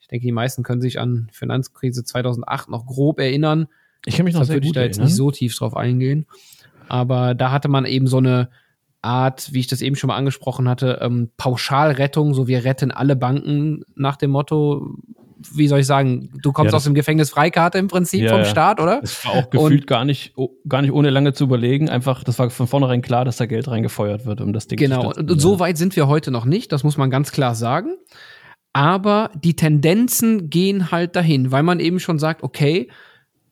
Ich 0.00 0.08
denke, 0.08 0.26
die 0.26 0.32
meisten 0.32 0.62
können 0.62 0.80
sich 0.80 0.98
an 0.98 1.28
Finanzkrise 1.32 2.04
2008 2.04 2.68
noch 2.68 2.86
grob 2.86 3.20
erinnern. 3.20 3.68
Ich 4.06 4.16
kann 4.16 4.24
mich 4.24 4.34
noch 4.34 4.40
Deshalb 4.40 4.46
sehr 4.48 4.56
würde 4.56 4.66
ich 4.66 4.72
da 4.72 4.82
jetzt 4.82 5.00
nicht 5.00 5.14
so 5.14 5.30
tief 5.30 5.54
drauf 5.56 5.76
eingehen. 5.76 6.26
Aber 6.88 7.34
da 7.34 7.52
hatte 7.52 7.68
man 7.68 7.84
eben 7.84 8.06
so 8.06 8.16
eine 8.16 8.48
Art, 9.02 9.52
wie 9.52 9.60
ich 9.60 9.66
das 9.66 9.80
eben 9.80 9.96
schon 9.96 10.08
mal 10.08 10.16
angesprochen 10.16 10.68
hatte, 10.68 10.98
ähm, 11.00 11.30
Pauschalrettung, 11.36 12.34
so 12.34 12.48
wir 12.48 12.64
retten 12.64 12.90
alle 12.90 13.16
Banken 13.16 13.84
nach 13.94 14.16
dem 14.16 14.30
Motto, 14.30 14.94
wie 15.52 15.68
soll 15.68 15.80
ich 15.80 15.86
sagen, 15.86 16.30
du 16.42 16.52
kommst 16.52 16.72
ja, 16.72 16.76
aus 16.76 16.84
dem 16.84 16.94
Gefängnis 16.94 17.30
Freikarte 17.30 17.78
im 17.78 17.88
Prinzip 17.88 18.22
ja, 18.22 18.30
vom 18.30 18.44
Staat, 18.44 18.80
oder? 18.80 19.00
Das 19.00 19.24
war 19.24 19.32
auch 19.32 19.50
gefühlt 19.50 19.82
und, 19.82 19.86
gar 19.86 20.04
nicht, 20.04 20.34
gar 20.68 20.82
nicht 20.82 20.92
ohne 20.92 21.10
lange 21.10 21.32
zu 21.32 21.44
überlegen. 21.44 21.88
Einfach, 21.88 22.24
das 22.24 22.38
war 22.38 22.50
von 22.50 22.66
vornherein 22.66 23.02
klar, 23.02 23.24
dass 23.24 23.36
da 23.36 23.46
Geld 23.46 23.68
reingefeuert 23.68 24.26
wird, 24.26 24.40
um 24.40 24.52
das 24.52 24.66
Ding 24.66 24.78
genau. 24.78 25.12
zu 25.12 25.20
Genau, 25.20 25.32
und 25.32 25.40
so 25.40 25.58
weit 25.58 25.78
sind 25.78 25.96
wir 25.96 26.08
heute 26.08 26.30
noch 26.30 26.44
nicht, 26.44 26.72
das 26.72 26.84
muss 26.84 26.96
man 26.96 27.10
ganz 27.10 27.32
klar 27.32 27.54
sagen. 27.54 27.96
Aber 28.72 29.30
die 29.34 29.56
Tendenzen 29.56 30.48
gehen 30.48 30.92
halt 30.92 31.16
dahin, 31.16 31.50
weil 31.50 31.62
man 31.62 31.80
eben 31.80 31.98
schon 31.98 32.18
sagt, 32.18 32.42
okay, 32.42 32.88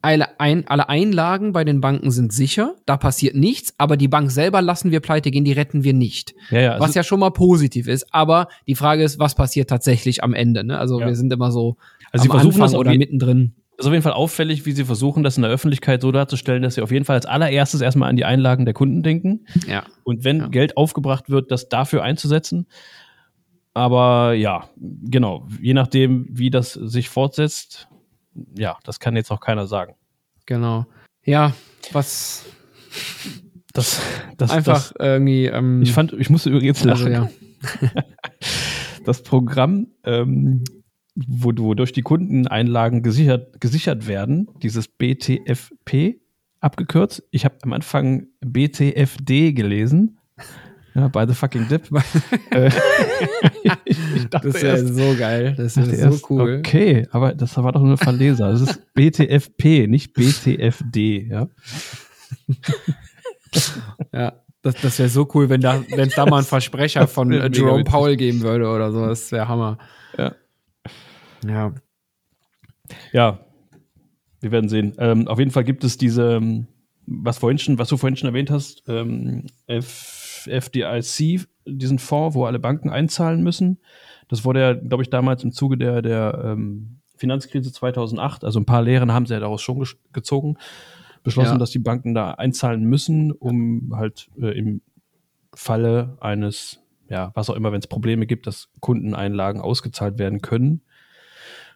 alle, 0.02 0.38
ein, 0.40 0.66
alle 0.68 0.88
Einlagen 0.88 1.52
bei 1.52 1.64
den 1.64 1.80
Banken 1.80 2.11
sind 2.11 2.32
sicher, 2.32 2.74
da 2.87 2.96
passiert 2.96 3.34
nichts, 3.34 3.74
aber 3.78 3.96
die 3.96 4.08
Bank 4.08 4.30
selber 4.30 4.62
lassen 4.62 4.90
wir 4.90 5.00
pleite 5.00 5.30
gehen, 5.30 5.44
die 5.44 5.52
retten 5.52 5.82
wir 5.84 5.92
nicht. 5.94 6.34
Ja, 6.50 6.61
ja, 6.61 6.72
also 6.72 6.84
was 6.84 6.94
ja 6.94 7.02
schon 7.02 7.20
mal 7.20 7.30
positiv 7.30 7.88
ist, 7.88 8.06
aber 8.14 8.48
die 8.66 8.74
Frage 8.74 9.02
ist, 9.02 9.18
was 9.18 9.34
passiert 9.34 9.68
tatsächlich 9.70 10.22
am 10.22 10.34
Ende? 10.34 10.64
Ne? 10.64 10.78
Also 10.78 11.00
Ja. 11.00 11.06
wir 11.06 11.16
sind 11.16 11.32
immer 11.32 11.50
so 11.50 11.76
Also 12.12 12.24
sie 12.24 12.30
am 12.30 12.37
versuchen 12.37 12.62
Anfang 12.62 12.72
das 12.72 12.74
oder 12.80 12.94
mittendrin. 12.94 13.54
ist 13.76 13.87
auf 13.87 13.92
jeden 13.92 14.02
Fall 14.02 14.12
auffällig, 14.12 14.66
wie 14.66 14.72
sie 14.72 14.84
versuchen, 14.84 15.22
das 15.24 15.37
in 15.37 15.42
der 15.42 15.50
Öffentlichkeit 15.52 16.00
so 16.02 16.12
darzustellen, 16.12 16.62
dass 16.62 16.76
sie 16.76 16.82
auf 16.82 16.90
jeden 16.92 17.04
Fall 17.04 17.16
als 17.16 17.26
allererstes 17.26 17.80
erstmal 17.80 18.08
an 18.08 18.16
die 18.16 18.24
Einlagen 18.24 18.64
der 18.64 18.74
Kunden 18.74 19.02
denken. 19.02 19.46
Ja. 19.66 19.84
Und 20.04 20.24
wenn. 20.24 20.50
Geld 20.50 20.76
aufgebracht 20.76 21.28
wird, 21.28 21.50
das 21.50 21.68
dafür 21.68 22.02
einzusetzen. 22.02 22.66
Aber 23.74 24.32
ja, 24.34 24.68
genau, 24.76 25.46
je 25.61 25.74
nachdem, 25.74 26.26
wie 26.30 26.50
das 26.50 26.72
sich 26.72 27.08
fortsetzt, 27.08 27.88
ja, 28.55 28.79
das 28.85 29.01
kann 29.01 29.16
jetzt 29.16 29.31
auch 29.31 29.40
keiner 29.40 29.66
sagen. 29.66 29.94
Genau. 30.46 30.87
Ja, 31.24 31.53
was 31.92 32.46
Das, 33.72 34.01
das, 34.37 34.51
einfach 34.51 34.92
irgendwie. 34.98 35.46
Ähm, 35.46 35.81
das, 35.81 35.88
ich 35.88 35.94
fand, 35.94 36.12
ich 36.14 36.31
musste 36.31 36.51
übrigens 36.51 36.83
lachen. 36.85 37.14
also, 37.14 37.29
ja. 37.92 38.03
Das 39.05 39.22
Programm, 39.22 39.87
ähm, 40.05 40.64
wo, 41.14 41.53
wodurch 41.57 41.92
die 41.92 42.03
Kundeneinlagen 42.03 43.03
gesichert, 43.03 43.61
gesichert 43.61 44.07
werden, 44.07 44.48
dieses 44.62 44.88
BTFP 44.88 46.20
abgekürzt. 46.61 47.22
Ich 47.31 47.44
habe 47.44 47.57
am 47.62 47.72
Anfang 47.72 48.27
BTFD 48.40 49.53
gelesen. 49.53 50.17
Ja, 50.98 51.06
by 51.06 51.24
the 51.28 51.34
fucking 51.34 51.68
dip. 51.68 51.88
Äh, 52.50 52.70
ich, 53.84 54.28
dachte 54.30 54.50
Das 54.50 54.62
wäre 54.62 54.87
so 54.87 55.14
geil. 55.16 55.54
Das 55.56 55.76
wäre 55.76 55.87
so 55.87 55.92
erst, 55.92 56.30
cool. 56.30 56.58
Okay, 56.58 57.06
aber 57.11 57.34
das 57.34 57.56
war 57.56 57.72
doch 57.72 57.82
nur 57.82 57.92
ein 57.92 57.96
Verleser. 57.98 58.50
Das 58.50 58.61
ist 58.61 58.80
BTFP, 58.94 59.87
nicht 59.87 60.12
BTFD, 60.14 61.28
ja. 61.30 61.48
Ja, 64.12 64.32
das, 64.62 64.74
das 64.76 64.98
wäre 64.98 65.08
so 65.08 65.28
cool, 65.34 65.48
wenn 65.48 65.61
da, 65.61 65.82
es 65.88 66.14
da 66.14 66.26
mal 66.26 66.38
einen 66.38 66.46
Versprecher 66.46 67.06
von 67.06 67.32
äh, 67.32 67.48
Jerome. 67.52 67.84
Powell 67.84 68.16
geben 68.16 68.40
würde 68.40 68.68
oder 68.68 68.90
so. 68.90 69.06
Das 69.06 69.30
wäre 69.30 69.48
Hammer. 69.48 69.78
Ja. 70.16 70.34
Ja. 71.46 71.74
Ja, 73.12 73.40
wir 74.40 74.50
werden 74.50 74.68
sehen. 74.68 74.94
Ähm, 74.98 75.28
auf 75.28 75.38
jeden 75.38 75.50
Fall 75.50 75.64
gibt 75.64 75.84
es 75.84 75.96
diese, 75.96 76.37
ähm, 76.37 76.66
was 77.06 77.38
vorhin 77.38 77.58
schon, 77.58 77.78
was 77.78 77.88
du 77.88 77.96
vorhin 77.96 78.16
schon 78.16 78.28
erwähnt 78.28 78.50
hast, 78.50 78.82
ähm, 78.88 79.46
F 79.66 80.17
FDIC, 80.46 81.46
diesen 81.66 81.98
Fonds, 81.98 82.35
wo 82.35 82.44
alle 82.44 82.59
Banken 82.59 82.90
einzahlen 82.90 83.42
müssen. 83.42 83.79
Das 84.29 84.44
wurde 84.44 84.61
ja, 84.61 84.72
glaube 84.74 85.03
ich, 85.03 85.11
damals 85.11 85.42
im 85.42 85.53
Zuge 85.53 85.77
der, 85.77 86.03
der 86.03 86.40
ähm, 86.44 86.98
Finanzkrise 87.16 87.72
2008, 87.72 88.44
also 88.44 88.61
ein 88.61 88.66
paar 88.66 88.83
Lehren 88.83 89.12
haben 89.12 89.27
sie 89.27 89.35
ja 89.35 89.40
daraus 89.40 89.61
schon 89.62 89.85
gezogen, 90.12 90.57
beschlossen, 91.24 91.55
Ja. 91.55 91.59
dass 91.59 91.70
die 91.70 91.79
Banken 91.81 92.14
da 92.14 92.33
einzahlen 92.33 92.85
müssen, 92.85 93.33
um 93.33 93.92
halt 93.96 94.29
äh, 94.40 94.57
im 94.57 94.83
Falle 95.55 96.16
eines, 96.20 96.81
ja, 97.09 97.33
was 97.35 97.51
auch 97.51 97.57
immer, 97.57 97.72
wenn 97.72 97.81
es 97.81 97.87
Probleme 97.88 98.27
gibt, 98.27 98.46
dass 98.46 98.68
Kundeneinlagen 98.81 99.61
ausgezahlt 99.61 100.18
werden 100.18 100.40
können. 100.42 100.83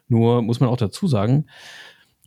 Nur 0.08 0.42
muss 0.42 0.60
man 0.60 0.68
auch 0.68 0.76
dazu 0.76 1.06
sagen, 1.06 1.46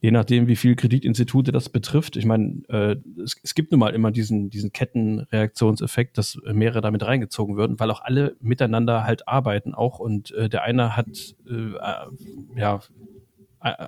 je 0.06 0.12
nachdem, 0.12 0.48
wie 0.48 0.56
viel 0.56 0.76
Kreditinstitute 0.76 1.52
das 1.52 1.70
betrifft, 1.70 2.16
ich 2.16 2.26
meine, 2.26 2.62
äh, 2.70 2.96
es, 3.24 3.38
es 3.42 3.56
gibt 3.56 3.72
nun 3.72 3.80
mal 3.80 3.90
immer 3.96 4.12
diesen, 4.12 4.52
diesen 4.52 4.72
Kettenreaktionseffekt, 4.72 6.20
dass 6.20 6.38
mehrere 6.44 6.82
damit 6.82 7.04
reingezogen 7.04 7.58
würden, 7.58 7.80
weil 7.80 7.90
auch 7.90 8.02
alle 8.02 8.36
miteinander 8.40 9.04
halt 9.04 9.28
arbeiten 9.28 9.74
auch 9.74 9.98
und 9.98 10.30
äh, 10.36 10.48
der 10.48 10.62
eine 10.62 10.96
hat 10.96 11.08
äh, 11.50 11.54
äh, 11.54 12.60
ja 12.60 12.82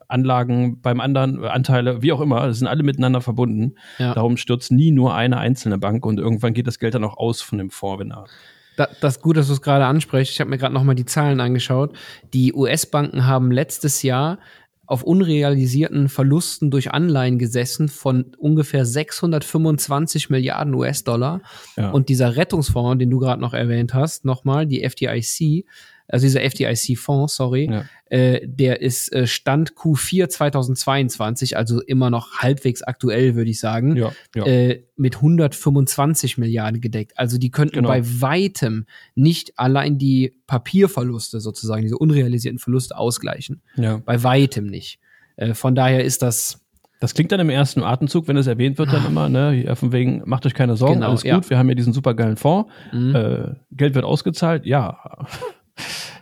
Anlagen 0.08 0.82
beim 0.82 1.00
anderen, 1.02 1.44
äh, 1.44 1.50
Anteile, 1.50 2.02
wie 2.02 2.12
auch 2.12 2.22
immer, 2.22 2.48
das 2.48 2.58
sind 2.58 2.68
alle 2.68 2.82
miteinander 2.82 3.22
verbunden. 3.22 3.76
Ja. 4.00 4.16
Darum 4.16 4.38
stürzt 4.38 4.72
nie 4.72 4.90
nur 4.90 5.14
eine 5.14 5.38
einzelne 5.38 5.78
Bank 5.78 6.04
und 6.04 6.18
irgendwann 6.18 6.56
geht 6.56 6.66
das 6.66 6.80
Geld 6.80 6.96
dann 6.96 7.04
auch 7.04 7.18
aus 7.18 7.42
von 7.42 7.60
dem 7.60 7.70
Fonds, 7.70 8.00
wenn 8.00 8.12
er 8.12 8.26
Da, 8.76 8.88
das 9.02 9.18
ist 9.18 9.22
gut, 9.22 9.38
dass 9.38 9.46
du 9.46 9.54
es 9.54 9.62
gerade 9.62 9.86
ansprichst. 9.86 10.34
Ich 10.34 10.40
habe 10.40 10.50
mir 10.50 10.58
gerade 10.58 10.74
noch 10.74 10.84
mal 10.84 10.96
die 10.96 11.06
Zahlen 11.06 11.40
angeschaut. 11.42 11.96
Die 12.34 12.54
US-Banken 12.54 13.28
haben 13.28 13.52
letztes 13.52 14.02
Jahr 14.02 14.40
auf 14.88 15.04
unrealisierten 15.04 16.10
Verlusten 16.10 16.72
durch 16.72 16.92
Anleihen 16.92 17.38
gesessen 17.38 17.90
von 17.90 18.32
ungefähr 18.38 18.86
625 18.86 20.30
Milliarden 20.30 20.74
US-Dollar. 20.74 21.42
Ja. 21.76 21.92
Und 21.92 22.10
dieser 22.10 22.38
Rettungsfonds, 22.38 22.98
den 22.98 23.10
du 23.10 23.20
gerade 23.20 23.42
noch 23.42 23.54
erwähnt 23.54 23.94
hast, 23.94 24.26
nochmal, 24.26 24.66
die 24.66 24.84
FDIC, 24.84 25.66
also 26.08 26.26
dieser 26.26 26.42
FDIC-Fonds, 26.42 27.36
sorry, 27.36 27.70
Ja. 27.72 27.84
äh, 28.10 28.48
der 28.48 28.82
ist 28.82 29.12
äh, 29.14 29.28
Stand 29.28 29.74
Q4 29.74 30.30
2022, 30.30 31.58
also 31.58 31.82
immer 31.82 32.10
noch 32.10 32.38
halbwegs 32.38 32.82
aktuell, 32.84 33.36
würde 33.36 33.50
ich 33.50 33.60
sagen 33.60 33.96
ja, 33.98 34.12
ja. 34.36 34.46
äh, 34.46 34.84
mit 34.96 35.16
125 35.18 36.38
Milliarden 36.38 36.82
gedeckt. 36.82 37.14
Also 37.18 37.38
die 37.38 37.52
könnten 37.52 37.76
Genau. 37.78 37.90
bei 37.90 38.02
weitem 38.22 38.86
nicht 39.16 39.58
allein 39.60 39.98
die 39.98 40.34
Papierverluste 40.48 41.40
sozusagen, 41.40 41.82
diese 41.82 41.98
unrealisierten 41.98 42.60
Verluste 42.60 42.98
ausgleichen. 42.98 43.62
ja. 43.76 43.98
Bei 44.06 44.24
weitem 44.24 44.68
nicht. 44.68 45.00
Äh, 45.36 45.54
von 45.54 45.76
daher 45.76 46.04
ist 46.04 46.22
das, 46.22 46.64
Das 47.00 47.14
klingt 47.14 47.32
dann 47.32 47.40
im 47.40 47.50
ersten 47.52 47.84
Atemzug, 47.84 48.28
wenn 48.28 48.38
es 48.38 48.48
erwähnt 48.48 48.78
wird, 48.80 48.92
dann 48.92 49.06
immer, 49.06 49.30
ne, 49.30 49.76
von 49.76 49.92
wegen, 49.92 50.24
macht 50.26 50.46
euch 50.48 50.54
keine 50.56 50.76
Sorgen, 50.78 50.96
Genau, 50.96 51.10
alles 51.10 51.22
gut, 51.22 51.30
ja. 51.30 51.50
wir 51.50 51.58
haben 51.60 51.70
ja 51.70 51.76
diesen 51.76 51.94
supergeilen 51.94 52.38
Fonds, 52.38 52.72
mh. 52.92 53.20
äh, 53.20 53.56
Geld 53.72 53.94
wird 53.94 54.04
ausgezahlt, 54.06 54.66
ja. 54.66 54.98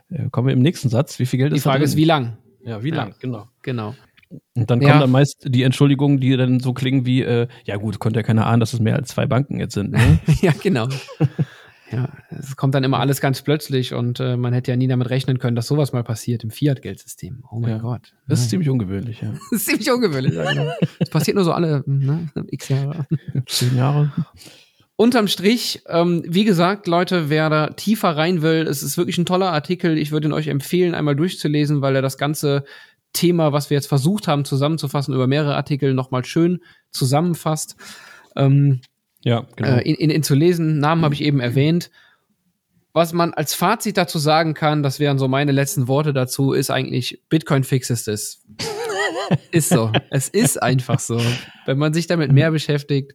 Äh, 0.09 0.29
Kommen 0.31 0.47
wir 0.47 0.53
im 0.53 0.61
nächsten 0.61 0.89
Satz, 0.89 1.17
wie 1.19 1.25
viel 1.25 1.37
Geld 1.39 1.51
die 1.53 1.57
ist 1.57 1.65
da 1.65 1.71
Frage 1.71 1.83
ist, 1.83 1.95
wie 1.95 2.03
lang? 2.05 2.37
Ja, 2.63 2.83
wie 2.83 2.89
Ja. 2.89 2.95
lang, 2.95 3.15
genau. 3.19 3.47
Genau. 3.63 3.95
Und 4.55 4.69
dann 4.69 4.81
Ja. 4.81 4.89
kommen 4.89 5.01
dann 5.01 5.11
meist 5.11 5.45
die 5.47 5.63
Entschuldigungen, 5.63 6.19
die 6.19 6.35
dann 6.35 6.59
so 6.59 6.73
klingen 6.73 7.05
wie, 7.05 7.21
äh, 7.21 7.47
ja 7.63 7.77
gut, 7.77 7.99
konnte 7.99 8.19
ja 8.19 8.23
keiner 8.23 8.47
ahnen, 8.47 8.59
dass 8.59 8.73
es 8.73 8.79
mehr 8.79 8.95
als 8.95 9.09
zwei 9.09 9.25
Banken 9.27 9.59
jetzt 9.59 9.73
sind. 9.75 9.91
Ne? 9.91 10.19
ja, 10.41 10.51
genau. 10.61 10.87
ja, 11.91 12.09
es 12.31 12.55
kommt 12.55 12.73
dann 12.75 12.83
immer 12.83 12.99
alles 12.99 13.21
ganz 13.21 13.41
plötzlich 13.43 13.93
und 13.93 14.19
äh, 14.19 14.35
man 14.35 14.51
hätte 14.53 14.71
ja 14.71 14.77
nie 14.77 14.87
damit 14.87 15.09
rechnen 15.09 15.37
können, 15.37 15.55
dass 15.55 15.67
sowas 15.67 15.93
mal 15.93 16.03
passiert 16.03 16.43
im 16.43 16.49
Fiat-Geldsystem. 16.49 17.43
Oh 17.51 17.59
mein 17.59 17.69
Ja. 17.71 17.77
Gott. 17.77 18.13
Das 18.27 18.39
ist 18.41 18.49
ziemlich 18.49 18.69
ungewöhnlich, 18.69 19.21
ja. 19.21 19.31
das 19.51 19.59
ist 19.61 19.65
ziemlich 19.67 19.91
ungewöhnlich. 19.91 20.33
Genau. 20.33 20.71
Das 20.99 21.09
passiert 21.11 21.35
nur 21.35 21.45
so 21.45 21.51
alle 21.53 21.83
ne, 21.85 22.27
x 22.49 22.69
Jahre. 22.69 23.05
Zehn 23.45 23.77
Jahre. 23.77 24.11
Unterm 24.97 25.27
Strich, 25.27 25.81
ähm, 25.87 26.23
wie 26.25 26.45
gesagt, 26.45 26.87
Leute, 26.87 27.29
wer 27.29 27.49
da 27.49 27.67
tiefer 27.71 28.15
rein 28.15 28.41
will, 28.41 28.65
es 28.65 28.81
ist 28.81 28.97
wirklich 28.97 29.17
ein 29.17 29.25
toller 29.25 29.51
Artikel. 29.51 29.97
Ich 29.97 30.11
würde 30.11 30.29
ihn 30.29 30.33
euch 30.33 30.47
empfehlen, 30.47 30.95
einmal 30.95 31.17
durchzulesen, 31.17 31.81
weil 31.81 31.97
er 31.97 32.01
das 32.01 32.17
ganze 32.17 32.63
Thema, 33.11 33.51
was 33.51 33.69
wir 33.69 33.75
jetzt 33.75 33.87
versucht 33.87 34.27
haben 34.27 34.45
zusammenzufassen, 34.45 35.13
über 35.13 35.27
mehrere 35.27 35.55
Artikel 35.55 35.93
nochmal 35.93 36.23
schön 36.23 36.61
zusammenfasst. 36.91 37.75
Ähm, 38.37 38.81
Ja, 39.23 39.45
genau. 39.57 39.77
äh, 39.77 39.81
in, 39.81 39.95
in, 39.95 40.09
in 40.09 40.23
zu 40.23 40.33
lesen, 40.33 40.79
Namen 40.79 41.03
habe 41.03 41.13
ich 41.13 41.21
eben 41.21 41.41
erwähnt. 41.41 41.91
Was 42.93 43.11
man 43.11 43.33
als 43.33 43.53
Fazit 43.53 43.97
dazu 43.97 44.17
sagen 44.19 44.53
kann, 44.53 44.81
das 44.81 45.01
wären 45.01 45.17
so 45.17 45.27
meine 45.27 45.51
letzten 45.51 45.89
Worte 45.89 46.13
dazu, 46.13 46.53
ist 46.53 46.69
eigentlich, 46.69 47.21
Bitcoin 47.27 47.65
fixes 47.65 48.05
this. 48.05 48.45
ist 49.51 49.67
so. 49.67 49.91
Es 50.09 50.29
ist 50.29 50.61
einfach 50.63 50.99
so. 50.99 51.21
Wenn 51.65 51.77
man 51.77 51.93
sich 51.93 52.07
damit 52.07 52.31
mehr 52.31 52.51
beschäftigt, 52.51 53.13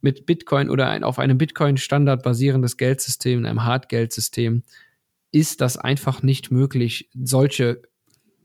mit 0.00 0.26
Bitcoin 0.26 0.70
oder 0.70 0.88
ein, 0.88 1.04
auf 1.04 1.18
einem 1.18 1.38
Bitcoin-Standard 1.38 2.22
basierendes 2.22 2.76
Geldsystem, 2.76 3.44
einem 3.44 3.64
Hardgeldsystem, 3.64 4.62
ist 5.32 5.60
das 5.60 5.76
einfach 5.76 6.22
nicht 6.22 6.50
möglich, 6.50 7.10
solche, 7.14 7.82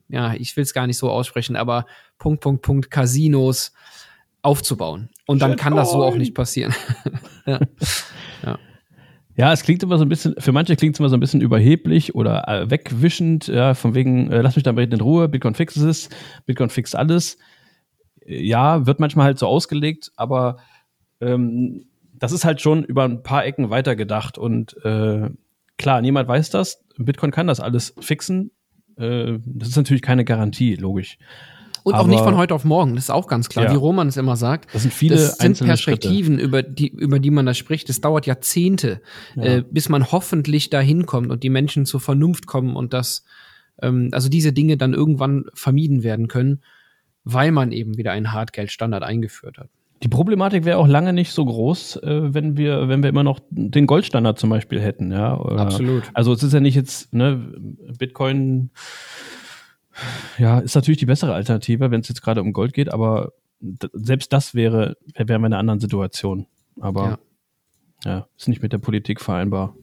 ja, 0.10 0.34
ich 0.34 0.56
will 0.58 0.64
es 0.64 0.74
gar 0.74 0.88
nicht 0.88 0.98
so 0.98 1.10
aussprechen, 1.10 1.56
aber 1.56 1.86
Punkt, 2.18 2.42
Punkt, 2.42 2.62
Punkt, 2.62 2.92
Casinos 2.92 3.74
aufzubauen. 4.42 5.10
Und 5.26 5.42
dann 5.42 5.56
kann 5.56 5.76
das 5.76 5.92
so 5.92 6.04
auch 6.04 6.16
nicht 6.16 6.36
passieren. 6.36 6.74
ja. 7.46 7.60
Ja, 9.36 9.52
es 9.52 9.64
klingt 9.64 9.82
immer 9.82 9.98
so 9.98 10.06
ein 10.06 10.10
bisschen, 10.10 10.36
für 10.38 10.52
manche 10.52 10.76
klingt 10.76 10.96
es 10.96 11.00
immer 11.00 11.10
so 11.10 11.18
ein 11.18 11.20
bisschen 11.20 11.42
überheblich 11.42 12.14
oder 12.14 12.48
äh, 12.48 12.70
wegwischend, 12.70 13.48
ja, 13.48 13.74
von 13.74 13.96
wegen, 13.96 14.32
äh, 14.32 14.42
lass 14.42 14.56
mich 14.56 14.64
damit 14.64 14.94
in 14.94 15.02
Ruhe, 15.02 15.28
Bitcoin 15.28 15.56
fixes 15.56 15.82
es, 15.82 16.10
Bitcoin 16.46 16.70
fixt 16.70 16.96
alles. 16.96 17.38
Äh, 18.26 18.44
Ja, 18.44 18.86
wird 18.86 19.00
manchmal 19.00 19.26
halt 19.26 19.40
so 19.40 19.48
ausgelegt, 19.48 20.12
aber 20.18 20.58
ähm, 21.26 21.86
das 22.20 22.32
ist 22.32 22.46
halt 22.46 22.62
schon 22.62 22.84
über 22.84 23.04
ein 23.04 23.24
paar 23.24 23.46
Ecken 23.46 23.70
weitergedacht 23.70 24.38
und 24.38 24.76
äh, 24.86 25.30
klar, 25.78 26.02
niemand 26.02 26.28
weiß 26.28 26.50
das. 26.52 26.84
Bitcoin 26.98 27.32
kann 27.32 27.48
das 27.48 27.60
alles 27.60 27.96
fixen. 28.00 28.52
Äh, 28.98 29.40
das 29.46 29.70
ist 29.70 29.76
natürlich 29.78 30.02
keine 30.04 30.24
Garantie, 30.26 30.76
logisch. 30.76 31.18
Und 31.84 31.96
auch 31.96 32.00
Aber- 32.02 32.08
nicht 32.10 32.24
von 32.24 32.38
heute 32.38 32.56
auf 32.56 32.64
morgen, 32.64 32.96
das 32.96 33.06
ist 33.06 33.10
auch 33.10 33.28
ganz 33.28 33.50
klar, 33.50 33.66
Ja. 33.66 33.72
wie 33.72 33.76
Roman 33.76 34.08
es 34.08 34.16
immer 34.16 34.38
sagt. 34.38 34.74
Das 34.74 34.84
sind 34.84 34.94
viele 34.94 35.16
das 35.16 35.38
sind 35.38 35.58
Schritte. 35.58 35.66
Perspektiven, 35.68 36.40
über 36.40 36.64
die, 36.64 36.88
über 36.88 37.20
die 37.20 37.30
man 37.32 37.46
da 37.46 37.54
spricht. 37.54 37.90
Es 37.90 38.00
dauert 38.00 38.26
Jahrzehnte, 38.26 39.02
Ja. 39.36 39.44
äh, 39.44 39.64
bis 39.70 39.90
man 39.90 40.10
hoffentlich 40.12 40.70
dahin 40.70 41.06
kommt 41.06 41.30
und 41.30 41.44
die 41.44 41.50
Menschen 41.50 41.86
zur 41.86 42.00
Vernunft 42.00 42.48
kommen 42.48 42.78
und 42.78 42.94
das, 42.94 43.26
ähm, 43.82 44.10
also 44.14 44.30
diese 44.30 44.54
Dinge 44.54 44.78
dann 44.78 44.94
irgendwann 44.94 45.46
vermieden 45.56 46.04
werden 46.04 46.30
können, 46.30 46.62
weil 47.26 47.52
man 47.52 47.74
eben 47.74 47.98
wieder 47.98 48.14
einen 48.14 48.32
Hartgeldstandard 48.32 49.04
eingeführt 49.04 49.58
hat. 49.58 49.70
Die 50.04 50.10
Problematik 50.10 50.66
wäre 50.66 50.78
auch 50.78 50.88
lange 50.88 51.14
nicht 51.14 51.32
so 51.32 51.46
groß, 51.46 51.98
äh, 51.98 52.34
wenn 52.34 52.58
wir, 52.58 52.90
wenn 52.90 53.02
wir 53.02 53.10
immer 53.10 53.24
noch 53.24 53.40
den 53.50 53.88
Goldstandard 53.88 54.38
zum 54.38 54.50
Beispiel 54.50 54.82
hätten, 54.82 55.12
ja. 55.12 55.38
Oder, 55.40 55.62
Absolut. 55.62 56.04
Also 56.14 56.34
es 56.34 56.44
ist 56.44 56.54
ja 56.54 56.60
nicht 56.60 56.76
jetzt, 56.76 57.14
ne, 57.14 57.38
Bitcoin 57.98 58.72
Ja, 60.38 60.60
ist 60.60 60.76
natürlich 60.76 60.98
die 60.98 61.06
bessere 61.06 61.34
Alternative, 61.34 61.92
wenn 61.92 62.02
es 62.02 62.10
jetzt 62.10 62.22
gerade 62.22 62.42
um 62.42 62.54
Gold 62.54 62.74
geht, 62.74 62.92
aber 62.92 63.34
selbst 63.94 64.34
das 64.34 64.54
wäre, 64.54 64.98
wären 65.16 65.28
wir 65.28 65.36
in 65.36 65.46
einer 65.46 65.60
anderen 65.60 65.80
Situation. 65.80 66.48
Aber 66.80 67.20
ja. 68.04 68.12
ja, 68.12 68.28
ist 68.38 68.48
nicht 68.48 68.62
mit 68.62 68.74
der 68.74 68.80
Politik 68.80 69.22
vereinbar. 69.22 69.76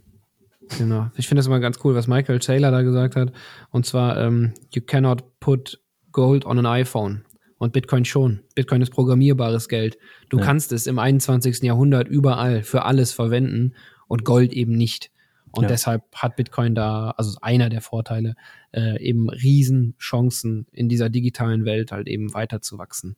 Genau. 0.78 1.10
Ich 1.16 1.26
finde 1.26 1.40
das 1.40 1.46
immer 1.46 1.60
ganz 1.60 1.78
cool, 1.82 1.94
was 1.94 2.06
Michael 2.06 2.38
Taylor 2.38 2.70
da 2.70 2.82
gesagt 2.82 3.16
hat. 3.16 3.32
Und 3.70 3.86
zwar, 3.86 4.18
ähm, 4.18 4.52
you 4.72 4.82
cannot 4.82 5.40
put 5.40 5.80
gold 6.12 6.44
on 6.44 6.58
an 6.58 6.66
iPhone. 6.66 7.24
Und 7.60 7.74
Bitcoin 7.74 8.06
schon. 8.06 8.40
Bitcoin 8.54 8.80
ist 8.80 8.88
programmierbares 8.88 9.68
Geld. 9.68 9.98
Du 10.30 10.38
ja. 10.38 10.44
kannst 10.44 10.72
es 10.72 10.86
im 10.86 10.98
21. 10.98 11.60
Jahrhundert 11.62 12.08
überall 12.08 12.62
für 12.62 12.86
alles 12.86 13.12
verwenden 13.12 13.74
und 14.08 14.24
Gold 14.24 14.54
eben 14.54 14.72
nicht. 14.72 15.10
Und 15.52 15.64
ja. 15.64 15.68
deshalb 15.68 16.04
hat 16.14 16.36
Bitcoin 16.36 16.74
da, 16.74 17.10
also 17.18 17.36
einer 17.42 17.68
der 17.68 17.82
Vorteile, 17.82 18.34
äh, 18.72 18.98
eben 19.02 19.28
Riesenchancen 19.28 20.68
in 20.72 20.88
dieser 20.88 21.10
digitalen 21.10 21.66
Welt 21.66 21.92
halt 21.92 22.08
eben 22.08 22.32
weiterzuwachsen. 22.32 23.16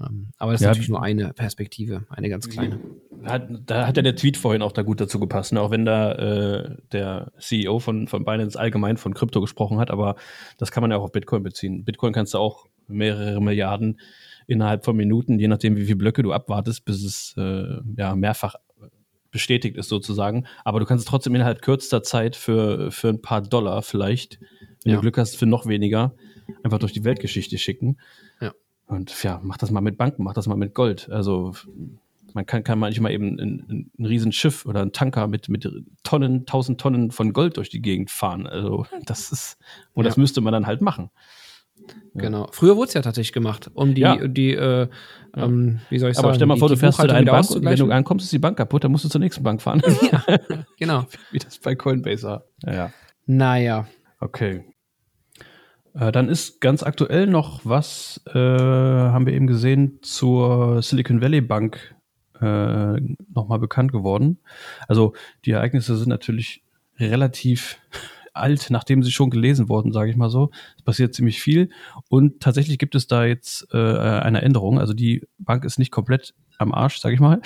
Ähm, 0.00 0.28
aber 0.38 0.52
das 0.52 0.60
ist 0.60 0.64
ja, 0.64 0.70
natürlich 0.70 0.88
nur 0.88 1.02
eine 1.02 1.32
Perspektive, 1.32 2.04
eine 2.08 2.28
ganz 2.28 2.48
kleine. 2.48 2.80
Hat, 3.24 3.48
da 3.66 3.86
hat 3.86 3.96
ja 3.96 4.02
der 4.02 4.16
Tweet 4.16 4.36
vorhin 4.36 4.62
auch 4.62 4.72
da 4.72 4.82
gut 4.82 5.00
dazu 5.00 5.20
gepasst, 5.20 5.52
ne? 5.52 5.60
auch 5.60 5.70
wenn 5.70 5.84
da 5.84 6.12
äh, 6.12 6.76
der 6.92 7.32
CEO 7.38 7.78
von, 7.78 8.08
von 8.08 8.24
Binance 8.24 8.58
allgemein 8.58 8.96
von 8.96 9.12
Krypto 9.12 9.40
gesprochen 9.40 9.78
hat, 9.78 9.90
aber 9.90 10.16
das 10.56 10.70
kann 10.70 10.82
man 10.82 10.90
ja 10.90 10.96
auch 10.96 11.04
auf 11.04 11.12
Bitcoin 11.12 11.42
beziehen. 11.42 11.84
Bitcoin 11.84 12.12
kannst 12.12 12.34
du 12.34 12.38
auch 12.38 12.66
mehrere 12.88 13.40
Milliarden 13.40 14.00
innerhalb 14.46 14.84
von 14.84 14.96
Minuten, 14.96 15.38
je 15.38 15.48
nachdem, 15.48 15.76
wie 15.76 15.84
viele 15.84 15.96
Blöcke 15.96 16.22
du 16.22 16.32
abwartest, 16.32 16.84
bis 16.84 17.04
es 17.04 17.34
äh, 17.36 17.80
ja 17.96 18.16
mehrfach 18.16 18.56
bestätigt 19.30 19.76
ist 19.76 19.88
sozusagen. 19.88 20.46
Aber 20.64 20.80
du 20.80 20.86
kannst 20.86 21.04
es 21.04 21.10
trotzdem 21.10 21.34
innerhalb 21.34 21.62
kürzester 21.62 22.02
Zeit 22.02 22.36
für, 22.36 22.90
für 22.90 23.08
ein 23.08 23.22
paar 23.22 23.42
Dollar 23.42 23.82
vielleicht, 23.82 24.40
wenn 24.84 24.92
ja. 24.92 24.96
du 24.96 25.02
Glück 25.02 25.18
hast, 25.18 25.36
für 25.36 25.46
noch 25.46 25.66
weniger, 25.66 26.14
einfach 26.62 26.78
durch 26.78 26.92
die 26.92 27.04
Weltgeschichte 27.04 27.58
schicken. 27.58 27.98
Ja. 28.90 28.96
Und 28.96 29.22
ja, 29.22 29.40
mach 29.42 29.56
das 29.56 29.70
mal 29.70 29.80
mit 29.80 29.96
Banken, 29.96 30.24
mach 30.24 30.34
das 30.34 30.46
mal 30.46 30.56
mit 30.56 30.74
Gold. 30.74 31.08
Also 31.10 31.54
man 32.34 32.46
kann, 32.46 32.62
kann 32.64 32.78
manchmal 32.78 33.12
eben 33.12 33.38
ein, 33.38 33.90
ein, 33.98 34.06
Riesenschiff 34.06 34.66
oder 34.66 34.82
ein 34.82 34.92
Tanker 34.92 35.26
mit, 35.26 35.48
mit 35.48 35.68
Tonnen, 36.02 36.46
tausend 36.46 36.80
Tonnen 36.80 37.10
von 37.10 37.32
Gold 37.32 37.56
durch 37.56 37.70
die 37.70 37.82
Gegend 37.82 38.10
fahren. 38.10 38.46
Also 38.46 38.86
das 39.06 39.32
ist, 39.32 39.58
und 39.94 40.04
ja. 40.04 40.10
das 40.10 40.16
müsste 40.16 40.40
man 40.40 40.52
dann 40.52 40.66
halt 40.66 40.80
machen. 40.80 41.10
Genau. 42.14 42.48
Früher 42.52 42.76
wurde 42.76 42.88
es 42.88 42.94
ja 42.94 43.02
tatsächlich 43.02 43.32
gemacht, 43.32 43.70
um 43.74 43.94
die, 43.94 44.02
ja. 44.02 44.16
die 44.26 44.52
äh, 44.52 44.88
ähm, 45.36 45.80
wie 45.88 45.98
soll 45.98 46.10
ich 46.10 46.16
sagen? 46.16 46.26
Aber 46.26 46.34
stell 46.34 46.46
mal 46.46 46.56
vor, 46.56 46.68
du 46.68 46.76
fährst 46.76 47.00
zu 47.00 47.06
deiner 47.06 47.30
Bank 47.30 47.50
und 47.50 47.64
wenn 47.64 47.76
du 47.76 47.90
ankommst, 47.90 48.24
ist 48.24 48.32
die 48.32 48.38
Bank 48.38 48.56
kaputt, 48.56 48.84
dann 48.84 48.92
musst 48.92 49.04
du 49.04 49.08
zur 49.08 49.20
nächsten 49.20 49.42
Bank 49.42 49.62
fahren. 49.62 49.82
ja, 50.12 50.38
genau. 50.78 51.06
Wie 51.30 51.38
das 51.38 51.58
bei 51.58 51.74
Coinbase 51.74 52.26
war. 52.26 52.44
Ja. 52.66 52.92
Naja. 53.26 53.86
Okay. 54.18 54.64
Äh, 55.94 56.12
dann 56.12 56.28
ist 56.28 56.60
ganz 56.60 56.82
aktuell 56.82 57.26
noch 57.26 57.60
was, 57.64 58.20
äh, 58.26 58.38
haben 58.38 59.26
wir 59.26 59.32
eben 59.32 59.46
gesehen, 59.46 59.98
zur 60.02 60.82
Silicon 60.82 61.20
Valley 61.20 61.40
Bank 61.40 61.94
äh, 62.40 63.00
nochmal 63.34 63.58
bekannt 63.58 63.92
geworden. 63.92 64.38
Also 64.88 65.14
die 65.44 65.52
Ereignisse 65.52 65.96
sind 65.96 66.08
natürlich 66.08 66.62
relativ 66.98 67.78
alt, 68.32 68.68
nachdem 68.70 69.02
sie 69.02 69.10
schon 69.10 69.30
gelesen 69.30 69.68
wurden, 69.68 69.92
sage 69.92 70.10
ich 70.10 70.16
mal 70.16 70.30
so. 70.30 70.50
Es 70.76 70.82
passiert 70.82 71.14
ziemlich 71.14 71.40
viel 71.40 71.70
und 72.08 72.40
tatsächlich 72.40 72.78
gibt 72.78 72.94
es 72.94 73.06
da 73.06 73.24
jetzt 73.24 73.66
äh, 73.72 73.76
eine 73.76 74.42
Änderung. 74.42 74.78
Also 74.78 74.94
die 74.94 75.26
Bank 75.38 75.64
ist 75.64 75.78
nicht 75.78 75.90
komplett 75.90 76.34
am 76.58 76.72
Arsch, 76.72 76.98
sage 76.98 77.14
ich 77.14 77.20
mal. 77.20 77.40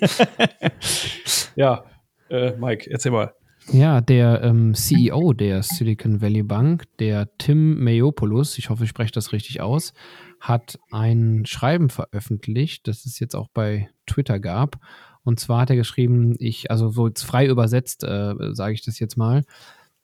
ja, 1.56 1.84
äh, 2.30 2.52
Mike, 2.56 2.90
erzähl 2.90 3.12
mal. 3.12 3.34
Ja, 3.72 4.00
der 4.00 4.42
ähm, 4.42 4.74
CEO 4.74 5.32
der 5.32 5.62
Silicon 5.62 6.20
Valley 6.20 6.42
Bank, 6.42 6.84
der 6.98 7.36
Tim 7.36 7.82
Mayopoulos, 7.82 8.58
ich 8.58 8.70
hoffe, 8.70 8.84
ich 8.84 8.90
spreche 8.90 9.12
das 9.12 9.32
richtig 9.32 9.60
aus, 9.60 9.92
hat 10.40 10.78
ein 10.92 11.44
Schreiben 11.46 11.90
veröffentlicht, 11.90 12.86
das 12.86 13.06
es 13.06 13.18
jetzt 13.18 13.34
auch 13.34 13.48
bei 13.48 13.88
Twitter 14.06 14.38
gab. 14.38 14.78
Und 15.24 15.40
zwar 15.40 15.62
hat 15.62 15.70
er 15.70 15.76
geschrieben, 15.76 16.36
ich, 16.38 16.70
also 16.70 16.90
so 16.90 17.08
jetzt 17.08 17.24
frei 17.24 17.46
übersetzt, 17.46 18.04
äh, 18.04 18.34
sage 18.52 18.74
ich 18.74 18.82
das 18.82 19.00
jetzt 19.00 19.16
mal, 19.16 19.44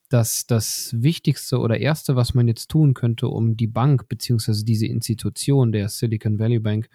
dass 0.09 0.47
das 0.47 0.95
Wichtigste 0.99 1.59
oder 1.59 1.79
Erste, 1.79 2.17
was 2.17 2.35
man 2.35 2.49
jetzt 2.49 2.69
tun 2.69 2.95
könnte, 2.95 3.29
um 3.29 3.57
die 3.57 3.69
Bank 3.69 4.09
beziehungsweise 4.09 4.65
diese 4.65 4.87
Institution 4.87 5.71
der 5.71 5.89
Silicon 5.89 6.41
Valley 6.41 6.59
Bank 6.59 6.89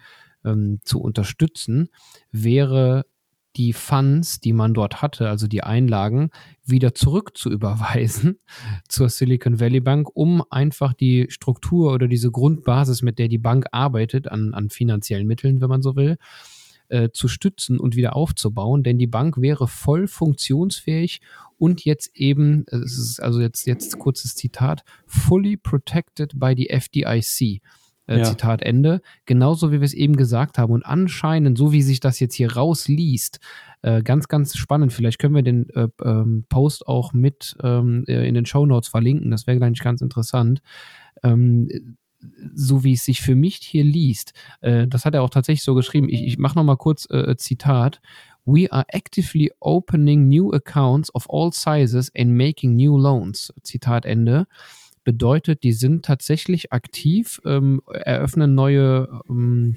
ähm, 0.44 0.80
zu 0.84 1.00
unterstützen, 1.00 1.88
wäre 2.30 3.06
die 3.56 3.72
Funds, 3.72 4.40
die 4.40 4.52
man 4.52 4.74
dort 4.74 5.02
hatte, 5.02 5.28
also 5.28 5.46
die 5.46 5.62
Einlagen, 5.64 6.30
wieder 6.64 6.94
zurück 6.94 7.36
zu 7.36 7.50
überweisen 7.50 8.38
zur 8.88 9.08
Silicon 9.08 9.60
Valley 9.60 9.80
Bank, 9.80 10.08
um 10.14 10.42
einfach 10.50 10.92
die 10.92 11.26
Struktur 11.28 11.92
oder 11.92 12.08
diese 12.08 12.30
Grundbasis, 12.30 13.02
mit 13.02 13.18
der 13.18 13.28
die 13.28 13.38
Bank 13.38 13.66
arbeitet, 13.72 14.28
an, 14.28 14.54
an 14.54 14.70
finanziellen 14.70 15.26
Mitteln, 15.26 15.60
wenn 15.60 15.68
man 15.68 15.82
so 15.82 15.96
will, 15.96 16.18
äh, 16.88 17.10
zu 17.10 17.28
stützen 17.28 17.78
und 17.78 17.96
wieder 17.96 18.16
aufzubauen. 18.16 18.82
Denn 18.82 18.98
die 18.98 19.06
Bank 19.06 19.40
wäre 19.40 19.68
voll 19.68 20.06
funktionsfähig 20.06 21.20
und 21.58 21.84
jetzt 21.84 22.16
eben, 22.16 22.64
also 22.70 23.40
jetzt, 23.40 23.66
jetzt 23.66 23.98
kurzes 23.98 24.34
Zitat, 24.36 24.84
fully 25.06 25.56
protected 25.56 26.38
by 26.38 26.54
the 26.56 26.68
FDIC. 26.70 27.60
Äh, 28.08 28.18
ja. 28.18 28.24
Zitat 28.24 28.62
Ende. 28.62 29.00
Genauso 29.26 29.70
wie 29.70 29.80
wir 29.80 29.84
es 29.84 29.94
eben 29.94 30.16
gesagt 30.16 30.58
haben. 30.58 30.72
Und 30.72 30.84
anscheinend, 30.84 31.58
so 31.58 31.72
wie 31.72 31.82
sich 31.82 32.00
das 32.00 32.18
jetzt 32.20 32.34
hier 32.34 32.54
rausliest, 32.54 33.38
äh, 33.82 34.02
ganz, 34.02 34.28
ganz 34.28 34.56
spannend. 34.56 34.92
Vielleicht 34.92 35.18
können 35.18 35.34
wir 35.34 35.42
den 35.42 35.68
äh, 35.70 35.88
ähm, 36.02 36.44
Post 36.48 36.88
auch 36.88 37.12
mit 37.12 37.56
ähm, 37.62 38.04
äh, 38.08 38.26
in 38.26 38.34
den 38.34 38.46
Show 38.46 38.66
Notes 38.66 38.88
verlinken. 38.88 39.30
Das 39.30 39.46
wäre 39.46 39.64
eigentlich 39.64 39.84
ganz 39.84 40.00
interessant. 40.00 40.62
Ähm, 41.22 41.68
so 42.54 42.82
wie 42.82 42.94
es 42.94 43.04
sich 43.04 43.20
für 43.20 43.36
mich 43.36 43.56
hier 43.56 43.84
liest, 43.84 44.32
äh, 44.60 44.88
das 44.88 45.04
hat 45.04 45.14
er 45.14 45.22
auch 45.22 45.30
tatsächlich 45.30 45.62
so 45.62 45.74
geschrieben. 45.74 46.08
Ich, 46.08 46.24
ich 46.24 46.38
mache 46.38 46.58
nochmal 46.58 46.76
kurz 46.76 47.08
äh, 47.10 47.36
Zitat. 47.36 48.00
We 48.44 48.72
are 48.72 48.86
actively 48.88 49.52
opening 49.60 50.28
new 50.28 50.50
accounts 50.52 51.14
of 51.14 51.26
all 51.30 51.52
sizes 51.52 52.10
and 52.16 52.32
making 52.32 52.74
new 52.74 52.96
loans. 52.96 53.52
Zitat 53.62 54.06
Ende 54.06 54.46
bedeutet, 55.08 55.62
die 55.62 55.72
sind 55.72 56.04
tatsächlich 56.04 56.70
aktiv, 56.70 57.40
ähm, 57.46 57.80
eröffnen 57.90 58.54
neue, 58.54 59.22
ähm, 59.26 59.74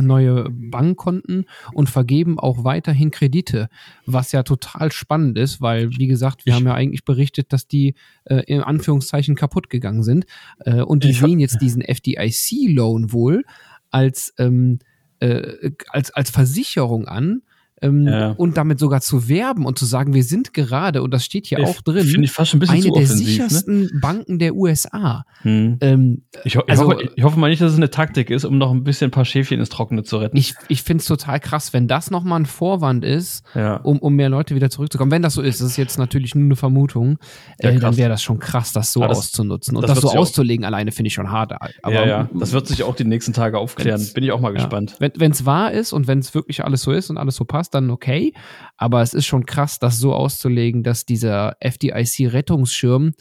neue 0.00 0.48
Bankkonten 0.48 1.44
und 1.74 1.90
vergeben 1.90 2.38
auch 2.38 2.64
weiterhin 2.64 3.10
Kredite, 3.10 3.68
was 4.06 4.32
ja 4.32 4.42
total 4.44 4.90
spannend 4.90 5.36
ist, 5.36 5.60
weil, 5.60 5.90
wie 5.98 6.06
gesagt, 6.06 6.46
wir 6.46 6.54
ich 6.54 6.56
haben 6.58 6.64
ja 6.64 6.72
eigentlich 6.72 7.04
berichtet, 7.04 7.52
dass 7.52 7.68
die 7.68 7.96
äh, 8.24 8.44
in 8.46 8.62
Anführungszeichen 8.62 9.34
kaputt 9.34 9.68
gegangen 9.68 10.04
sind. 10.04 10.24
Äh, 10.60 10.80
und 10.80 11.04
die 11.04 11.12
sehen 11.12 11.38
jetzt 11.38 11.60
diesen 11.60 11.82
FDIC-Loan 11.82 13.12
wohl 13.12 13.44
als, 13.90 14.32
ähm, 14.38 14.78
äh, 15.20 15.72
als, 15.90 16.12
als 16.12 16.30
Versicherung 16.30 17.06
an 17.06 17.42
ähm, 17.82 18.06
ja. 18.06 18.30
und 18.30 18.56
damit 18.56 18.78
sogar 18.78 19.00
zu 19.00 19.28
werben 19.28 19.66
und 19.66 19.78
zu 19.78 19.84
sagen, 19.84 20.14
wir 20.14 20.24
sind 20.24 20.54
gerade, 20.54 21.02
und 21.02 21.12
das 21.12 21.24
steht 21.24 21.46
hier 21.46 21.58
ich, 21.58 21.66
auch 21.66 21.80
drin, 21.82 22.22
ich 22.22 22.30
fast 22.30 22.54
ein 22.54 22.60
bisschen 22.60 22.76
eine 22.76 22.90
der 22.90 23.00
ne? 23.00 23.06
sichersten 23.06 23.80
ne? 23.82 23.90
Banken 24.00 24.38
der 24.38 24.54
USA. 24.54 25.24
Hm. 25.42 25.78
Ähm, 25.80 26.22
ich, 26.44 26.56
ho 26.56 26.62
also, 26.68 26.84
hoffe, 26.84 27.08
ich, 27.14 27.24
hoffe, 27.24 27.38
mal 27.38 27.50
nicht, 27.50 27.60
dass 27.60 27.72
es 27.72 27.76
eine 27.76 27.90
Taktik 27.90 28.30
ist, 28.30 28.44
um 28.44 28.58
noch 28.58 28.70
ein 28.70 28.84
bisschen 28.84 29.08
ein 29.08 29.10
paar 29.10 29.24
Schäfchen 29.24 29.58
ins 29.58 29.68
Trockene 29.68 30.04
zu 30.04 30.18
retten. 30.18 30.36
Ich, 30.36 30.54
ich 30.68 30.82
finde 30.82 31.02
es 31.02 31.06
total 31.06 31.40
krass, 31.40 31.72
wenn 31.72 31.88
das 31.88 32.10
nochmal 32.10 32.40
ein 32.40 32.46
Vorwand 32.46 33.04
ist, 33.04 33.44
ja. 33.54 33.76
um, 33.76 33.98
um 33.98 34.14
mehr 34.14 34.28
Leute 34.28 34.54
wieder 34.54 34.70
zurückzukommen. 34.70 35.10
Wenn 35.10 35.22
das 35.22 35.34
so 35.34 35.42
ist, 35.42 35.60
das 35.60 35.68
ist 35.68 35.76
jetzt 35.76 35.98
natürlich 35.98 36.34
nur 36.34 36.44
eine 36.44 36.56
Vermutung, 36.56 37.18
äh, 37.58 37.78
dann 37.78 37.96
wäre 37.96 38.08
das 38.08 38.22
schon 38.22 38.38
krass, 38.38 38.72
das 38.72 38.92
so 38.92 39.00
das, 39.00 39.18
auszunutzen. 39.18 39.76
Und 39.76 39.82
das, 39.82 40.00
das 40.00 40.12
so 40.12 40.16
auszulegen 40.16 40.64
alleine 40.64 40.92
finde 40.92 41.08
ich 41.08 41.14
schon 41.14 41.30
hart. 41.30 41.52
Aber, 41.82 41.94
ja, 41.94 42.06
ja, 42.06 42.30
das 42.32 42.52
wird 42.52 42.68
sich 42.68 42.84
auch 42.84 42.94
die 42.94 43.04
nächsten 43.04 43.32
Tage 43.32 43.58
aufklären. 43.58 44.06
Bin 44.14 44.22
ich 44.22 44.32
auch 44.32 44.40
mal 44.40 44.52
gespannt. 44.52 44.96
Wenn 44.98 45.32
es 45.32 45.44
wahr 45.44 45.72
ist 45.72 45.92
und 45.92 46.06
wenn 46.06 46.20
es 46.20 46.34
wirklich 46.34 46.64
alles 46.64 46.82
so 46.82 46.92
ist 46.92 47.10
und 47.10 47.18
alles 47.18 47.36
so 47.36 47.44
passt, 47.44 47.71
dann 47.74 47.90
okay. 47.90 48.32
Aber 48.76 49.02
es 49.02 49.14
ist 49.14 49.26
schon 49.26 49.46
krass, 49.46 49.78
das 49.78 49.98
so 49.98 50.14
auszulegen, 50.14 50.82
dass 50.82 51.04
dieser 51.04 51.56
FDIC-Rettungsschirm 51.60 53.12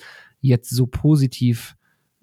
jetzt 0.42 0.70
so 0.70 0.88
positiv 0.88 1.76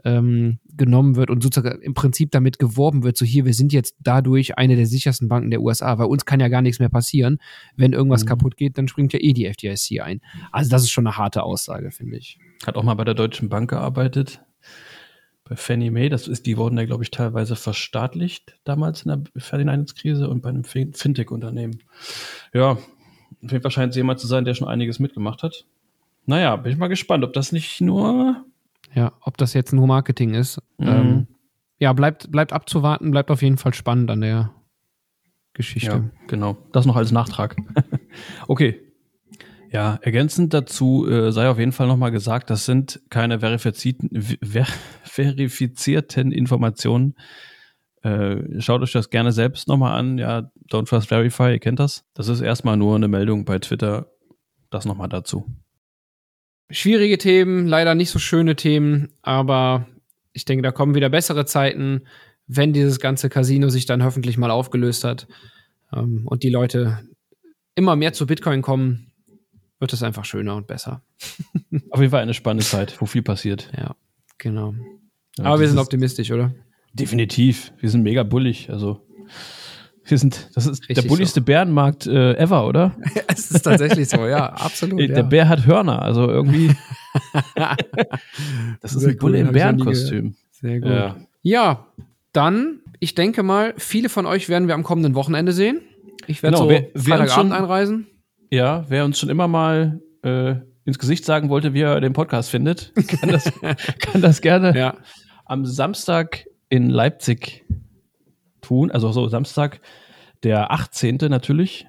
ähm, 0.05 0.59
genommen 0.69 1.17
wird 1.17 1.29
und 1.31 1.43
sozusagen 1.43 1.83
im 1.83 1.95
Prinzip 1.95 2.31
damit 2.31 2.59
geworben 2.59 3.03
wird, 3.03 3.17
so 3.17 3.25
hier, 3.25 3.45
wir 3.45 3.55
sind 3.55 3.73
jetzt 3.73 3.97
dadurch 4.01 4.57
eine 4.57 4.77
der 4.77 4.87
sichersten 4.87 5.29
Banken 5.29 5.51
der 5.51 5.61
USA, 5.61 5.99
weil 5.99 6.07
uns 6.07 6.25
kann 6.25 6.41
ja 6.41 6.49
gar 6.49 6.62
nichts 6.62 6.79
mehr 6.79 6.88
passieren. 6.88 7.38
Wenn 7.77 7.93
irgendwas 7.93 8.25
mhm. 8.25 8.29
kaputt 8.29 8.57
geht, 8.57 8.79
dann 8.79 8.88
springt 8.88 9.12
ja 9.12 9.19
eh 9.21 9.33
die 9.33 9.47
FDIC 9.47 10.01
ein. 10.01 10.21
Also 10.53 10.71
das 10.71 10.83
ist 10.85 10.91
schon 10.91 11.07
eine 11.07 11.17
harte 11.17 11.43
Aussage, 11.43 11.91
finde 11.91 12.17
ich. 12.17 12.38
Hat 12.64 12.77
auch 12.77 12.85
mal 12.85 12.95
bei 12.95 13.05
der 13.05 13.14
Deutschen 13.14 13.49
Bank 13.49 13.71
gearbeitet, 13.71 14.41
bei 15.48 15.56
Fannie 15.56 15.90
Mae, 15.90 16.08
das 16.08 16.28
ist, 16.28 16.46
die 16.46 16.58
wurden 16.58 16.76
ja, 16.76 16.84
glaube 16.84 17.02
ich, 17.02 17.11
teilweise 17.11 17.56
verstaatlicht 17.56 18.58
damals 18.64 19.02
in 19.02 19.08
der 19.08 19.42
Finanzkrise 19.42 20.28
und 20.28 20.42
bei 20.42 20.50
einem 20.50 20.64
Fintech-Unternehmen. 20.64 21.82
Ja, 22.52 22.72
auf 22.72 22.82
jeden 23.40 23.62
Fall 23.62 23.70
scheint 23.70 23.90
es 23.90 23.96
jemand 23.96 24.20
zu 24.20 24.26
sein, 24.26 24.44
der 24.44 24.54
schon 24.54 24.68
einiges 24.68 24.98
mitgemacht 24.98 25.42
hat. 25.42 25.64
Naja, 26.26 26.56
bin 26.56 26.72
ich 26.72 26.78
mal 26.78 26.88
gespannt, 26.88 27.24
ob 27.24 27.32
das 27.32 27.52
nicht 27.52 27.80
nur. 27.80 28.44
Ja, 28.94 29.12
ob 29.22 29.38
das 29.38 29.54
jetzt 29.54 29.72
nur 29.72 29.87
Marketing 29.87 30.34
ist. 30.34 30.61
Mhm. 30.76 30.87
Ähm, 30.87 31.26
ja, 31.78 31.92
bleibt, 31.92 32.30
bleibt 32.30 32.52
abzuwarten, 32.52 33.11
bleibt 33.11 33.30
auf 33.30 33.40
jeden 33.40 33.56
Fall 33.56 33.72
spannend 33.72 34.11
an 34.11 34.20
der 34.20 34.52
Geschichte. 35.54 35.90
Ja, 35.90 36.04
genau. 36.26 36.58
Das 36.72 36.84
noch 36.84 36.96
als 36.96 37.12
Nachtrag. 37.12 37.56
okay. 38.48 38.80
Ja, 39.70 39.98
ergänzend 40.02 40.54
dazu 40.54 41.07
äh, 41.09 41.31
sei 41.31 41.48
auf 41.48 41.59
jeden 41.59 41.72
Fall 41.72 41.88
nochmal 41.88 42.11
gesagt, 42.11 42.48
das 42.50 42.64
sind 42.64 43.00
keine 43.11 43.40
verifizierten, 43.40 44.11
ver 44.42 44.66
verifizierten 45.02 46.33
Informationen. 46.33 47.14
Äh, 48.02 48.61
schaut 48.61 48.83
euch 48.83 48.92
das 48.92 49.11
gerne 49.11 49.33
selbst 49.33 49.68
nochmal 49.68 49.98
an. 49.98 50.18
Ja, 50.18 50.50
Don't 50.70 50.88
Trust 50.88 51.09
Verify, 51.09 51.52
ihr 51.52 51.59
kennt 51.59 51.81
das. 51.81 52.04
Das 52.14 52.28
ist 52.28 52.40
erstmal 52.40 52.76
nur 52.76 52.96
eine 52.96 53.09
Meldung 53.09 53.44
bei 53.44 53.59
Twitter. 53.59 54.11
Das 54.70 54.85
nochmal 54.85 55.09
dazu. 55.09 55.46
Schwierige 56.70 57.18
Themen, 57.18 57.66
leider 57.66 57.94
nicht 57.94 58.11
so 58.11 58.18
schöne 58.18 58.54
Themen, 58.54 59.09
aber 59.22 59.87
ich 60.35 60.44
denke, 60.44 60.62
da 60.62 60.70
kommen 60.70 60.94
wieder 60.94 61.09
bessere 61.09 61.46
Zeiten, 61.46 62.02
wenn 62.46 62.74
dieses 62.74 63.00
ganze 63.00 63.31
Casino 63.31 63.70
sich 63.70 63.87
dann 63.87 64.04
hoffentlich 64.04 64.37
mal 64.37 64.50
aufgelöst 64.50 65.04
hat 65.04 65.26
ähm, 65.94 66.26
und 66.26 66.42
die 66.42 66.50
Leute 66.50 67.09
immer 67.74 67.96
mehr 67.96 68.12
zu 68.12 68.26
Bitcoin 68.26 68.61
kommen, 68.61 69.08
wird 69.79 69.93
es 69.93 70.03
einfach 70.03 70.25
schöner 70.25 70.57
und 70.57 70.67
besser. 70.67 71.03
Auf 71.91 72.01
jeden 72.01 72.11
Fall 72.11 72.23
eine 72.23 72.35
spannende 72.35 72.64
Zeit, 72.64 73.01
wo 73.01 73.07
viel 73.07 73.23
passiert. 73.23 73.71
Ja, 73.77 73.95
genau. 74.38 74.75
Ja, 75.37 75.45
Aber 75.45 75.61
wir 75.61 75.69
sind 75.69 75.79
optimistisch, 75.79 76.31
oder? 76.33 76.55
Definitiv. 76.93 77.73
Wir 77.79 77.91
sind 77.91 78.03
mega 78.03 78.23
bullig. 78.23 78.71
Also 78.71 79.07
wir 80.05 80.19
sind, 80.19 80.51
das 80.55 80.67
ist 80.67 80.88
Richtig 80.88 81.05
der 81.05 81.09
bulligste 81.09 81.41
so. 81.41 81.45
Bärenmarkt 81.45 82.07
äh, 82.07 82.35
ever, 82.35 82.67
oder? 82.67 82.97
es 83.29 83.51
ist 83.51 83.62
tatsächlich 83.62 84.09
so, 84.09 84.27
ja, 84.27 84.47
absolut. 84.53 85.01
Der 85.01 85.09
ja. 85.09 85.23
Bär 85.23 85.49
hat 85.49 85.67
Hörner, 85.67 86.03
also 86.03 86.29
irgendwie. 86.29 86.75
das 88.81 88.95
ist 88.95 89.01
Sehr 89.01 89.11
ein 89.11 89.19
Bulle 89.19 89.38
im 89.38 89.53
Bärenkostüm. 89.53 90.35
Sehr 90.51 90.81
gut. 90.81 90.91
Ja. 90.91 91.17
ja, 91.43 91.87
dann, 92.33 92.81
ich 93.01 93.14
denke 93.14 93.43
mal, 93.43 93.75
viele 93.77 94.09
von 94.09 94.27
euch 94.27 94.49
werden 94.49 94.67
wir 94.67 94.75
am 94.75 94.83
kommenden 94.83 95.14
Wochenende 95.14 95.53
sehen. 95.53 95.83
Ich 96.27 96.43
werde 96.43 96.57
genau, 96.57 96.69
so 96.69 96.71
wer, 96.71 96.87
Freitagabend 96.95 97.53
einreisen. 97.53 98.07
Ja, 98.50 98.84
wer 98.88 99.04
uns 99.04 99.18
schon 99.18 99.28
immer 99.28 99.48
mal 99.48 100.00
äh, 100.22 100.54
ins 100.84 100.98
Gesicht 100.98 101.24
sagen 101.24 101.50
wollte, 101.50 101.74
wie 101.74 101.82
er 101.82 102.00
den 102.00 102.14
Podcast 102.14 102.50
findet, 102.50 102.92
kann 103.08 103.30
das, 103.30 103.52
kann 103.98 104.22
das 104.22 104.40
gerne 104.40 104.76
ja. 104.76 104.96
am 105.44 105.66
Samstag 105.66 106.46
in 106.68 106.88
Leipzig 106.88 107.66
tun. 108.62 108.90
Also 108.90 109.12
so 109.12 109.28
Samstag, 109.28 109.80
der 110.42 110.72
18. 110.72 111.18
natürlich. 111.28 111.87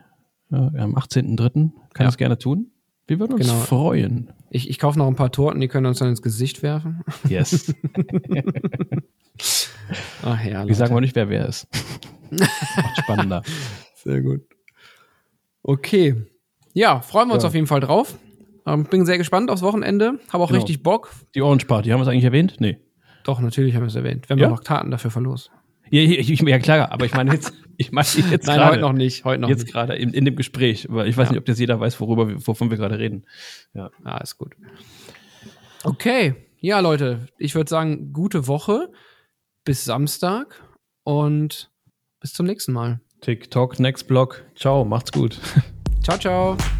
Ja, 0.52 0.72
am 0.78 0.96
18.3. 0.96 1.38
kann 1.38 1.72
ja. 2.00 2.06
das 2.06 2.18
gerne 2.18 2.38
tun. 2.38 2.72
Wir 3.08 3.20
würden 3.20 3.34
uns 3.34 3.48
genau. 3.48 3.60
freuen. 3.60 4.34
Ich, 4.50 4.70
ich 4.70 4.80
kaufe 4.80 4.98
noch 4.98 5.08
ein 5.08 5.16
paar 5.16 5.32
Torten, 5.32 5.62
die 5.62 5.68
können 5.68 5.86
uns 5.86 6.00
dann 6.00 6.10
ins 6.10 6.22
Gesicht 6.22 6.64
werfen. 6.64 7.02
Yes. 7.28 7.74
Ach 10.24 10.44
ja. 10.44 10.68
Wir 10.68 10.76
sagen 10.76 10.96
wir 10.96 11.02
nicht, 11.02 11.16
wer 11.16 11.30
wer 11.30 11.48
ist. 11.48 11.68
Macht 12.32 12.98
spannender. 12.98 13.44
Sehr 13.96 14.22
gut. 14.22 14.42
Okay. 15.64 16.16
Ja, 16.74 17.02
freuen 17.02 17.28
wir 17.28 17.34
uns 17.34 17.44
ja. 17.44 17.50
auf 17.50 17.56
jeden 17.56 17.68
Fall 17.68 17.80
drauf. 17.80 18.18
Ähm, 18.66 18.86
bin 18.86 19.06
sehr 19.06 19.18
gespannt 19.18 19.50
aufs 19.50 19.62
Wochenende. 19.62 20.20
Habe 20.32 20.44
auch 20.44 20.50
genau. 20.50 20.60
richtig 20.60 20.84
Bock. 20.84 21.12
Die 21.34 21.42
Orange 21.42 21.66
Party, 21.66 21.90
haben 21.90 22.00
wir 22.00 22.04
es 22.04 22.08
eigentlich 22.08 22.24
erwähnt? 22.24 22.56
Nee. 22.60 22.78
Doch, 23.24 23.40
natürlich 23.40 23.76
haben 23.76 23.84
wir 23.84 23.88
es 23.88 23.96
erwähnt. 23.96 24.30
Wenn 24.30 24.38
ja? 24.38 24.46
wir 24.46 24.50
noch 24.50 24.64
Karten 24.64 24.92
dafür 24.92 25.12
verlosen. 25.12 25.52
Ja, 25.92 26.02
ich, 26.02 26.30
ich, 26.30 26.42
ja, 26.42 26.60
klar, 26.60 26.92
aber 26.92 27.06
ich 27.06 27.14
meine 27.14 27.34
jetzt, 27.34 27.54
ich 27.78 27.92
meine 27.92 28.08
jetzt 28.30 28.48
Nein, 28.48 28.58
grade, 28.58 28.72
heute 28.72 28.82
noch 28.82 28.94
nicht, 28.94 29.26
heute 29.26 29.42
noch 29.42 29.50
Jetzt 29.50 29.68
gerade 29.68 29.96
in, 29.96 30.14
in, 30.14 30.26
dem 30.26 30.36
Gespräch, 30.36 30.88
weil 30.90 31.08
ich 31.08 31.18
weiß 31.18 31.28
ja. 31.28 31.32
nicht, 31.32 31.40
ob 31.40 31.46
das 31.46 31.60
jeder 31.60 31.80
weiß, 31.80 32.00
worüber 32.00 32.28
wir, 32.28 32.48
wovon 32.48 32.70
wir 32.70 32.78
gerade 32.78 33.00
reden. 33.00 33.26
Ja. 33.74 33.90
Ah, 34.04 34.18
ist 34.18 34.38
gut. 34.38 34.56
Okay. 35.84 36.36
Ja, 36.60 36.80
Leute, 36.80 37.28
ich 37.38 37.56
würde 37.56 37.70
sagen, 37.70 38.12
gute 38.14 38.48
Woche 38.48 38.92
bis 39.64 39.86
Samstag 39.86 40.62
und 41.04 41.72
bis 42.20 42.34
zum 42.34 42.46
nächsten 42.46 42.74
Mal. 42.74 43.00
TikTok, 43.22 43.80
Next 43.80 44.08
Block. 44.08 44.46
Ciao, 44.56 44.86
macht's 44.86 45.12
gut. 45.12 45.40
Ciao, 46.02 46.18
ciao. 46.18 46.79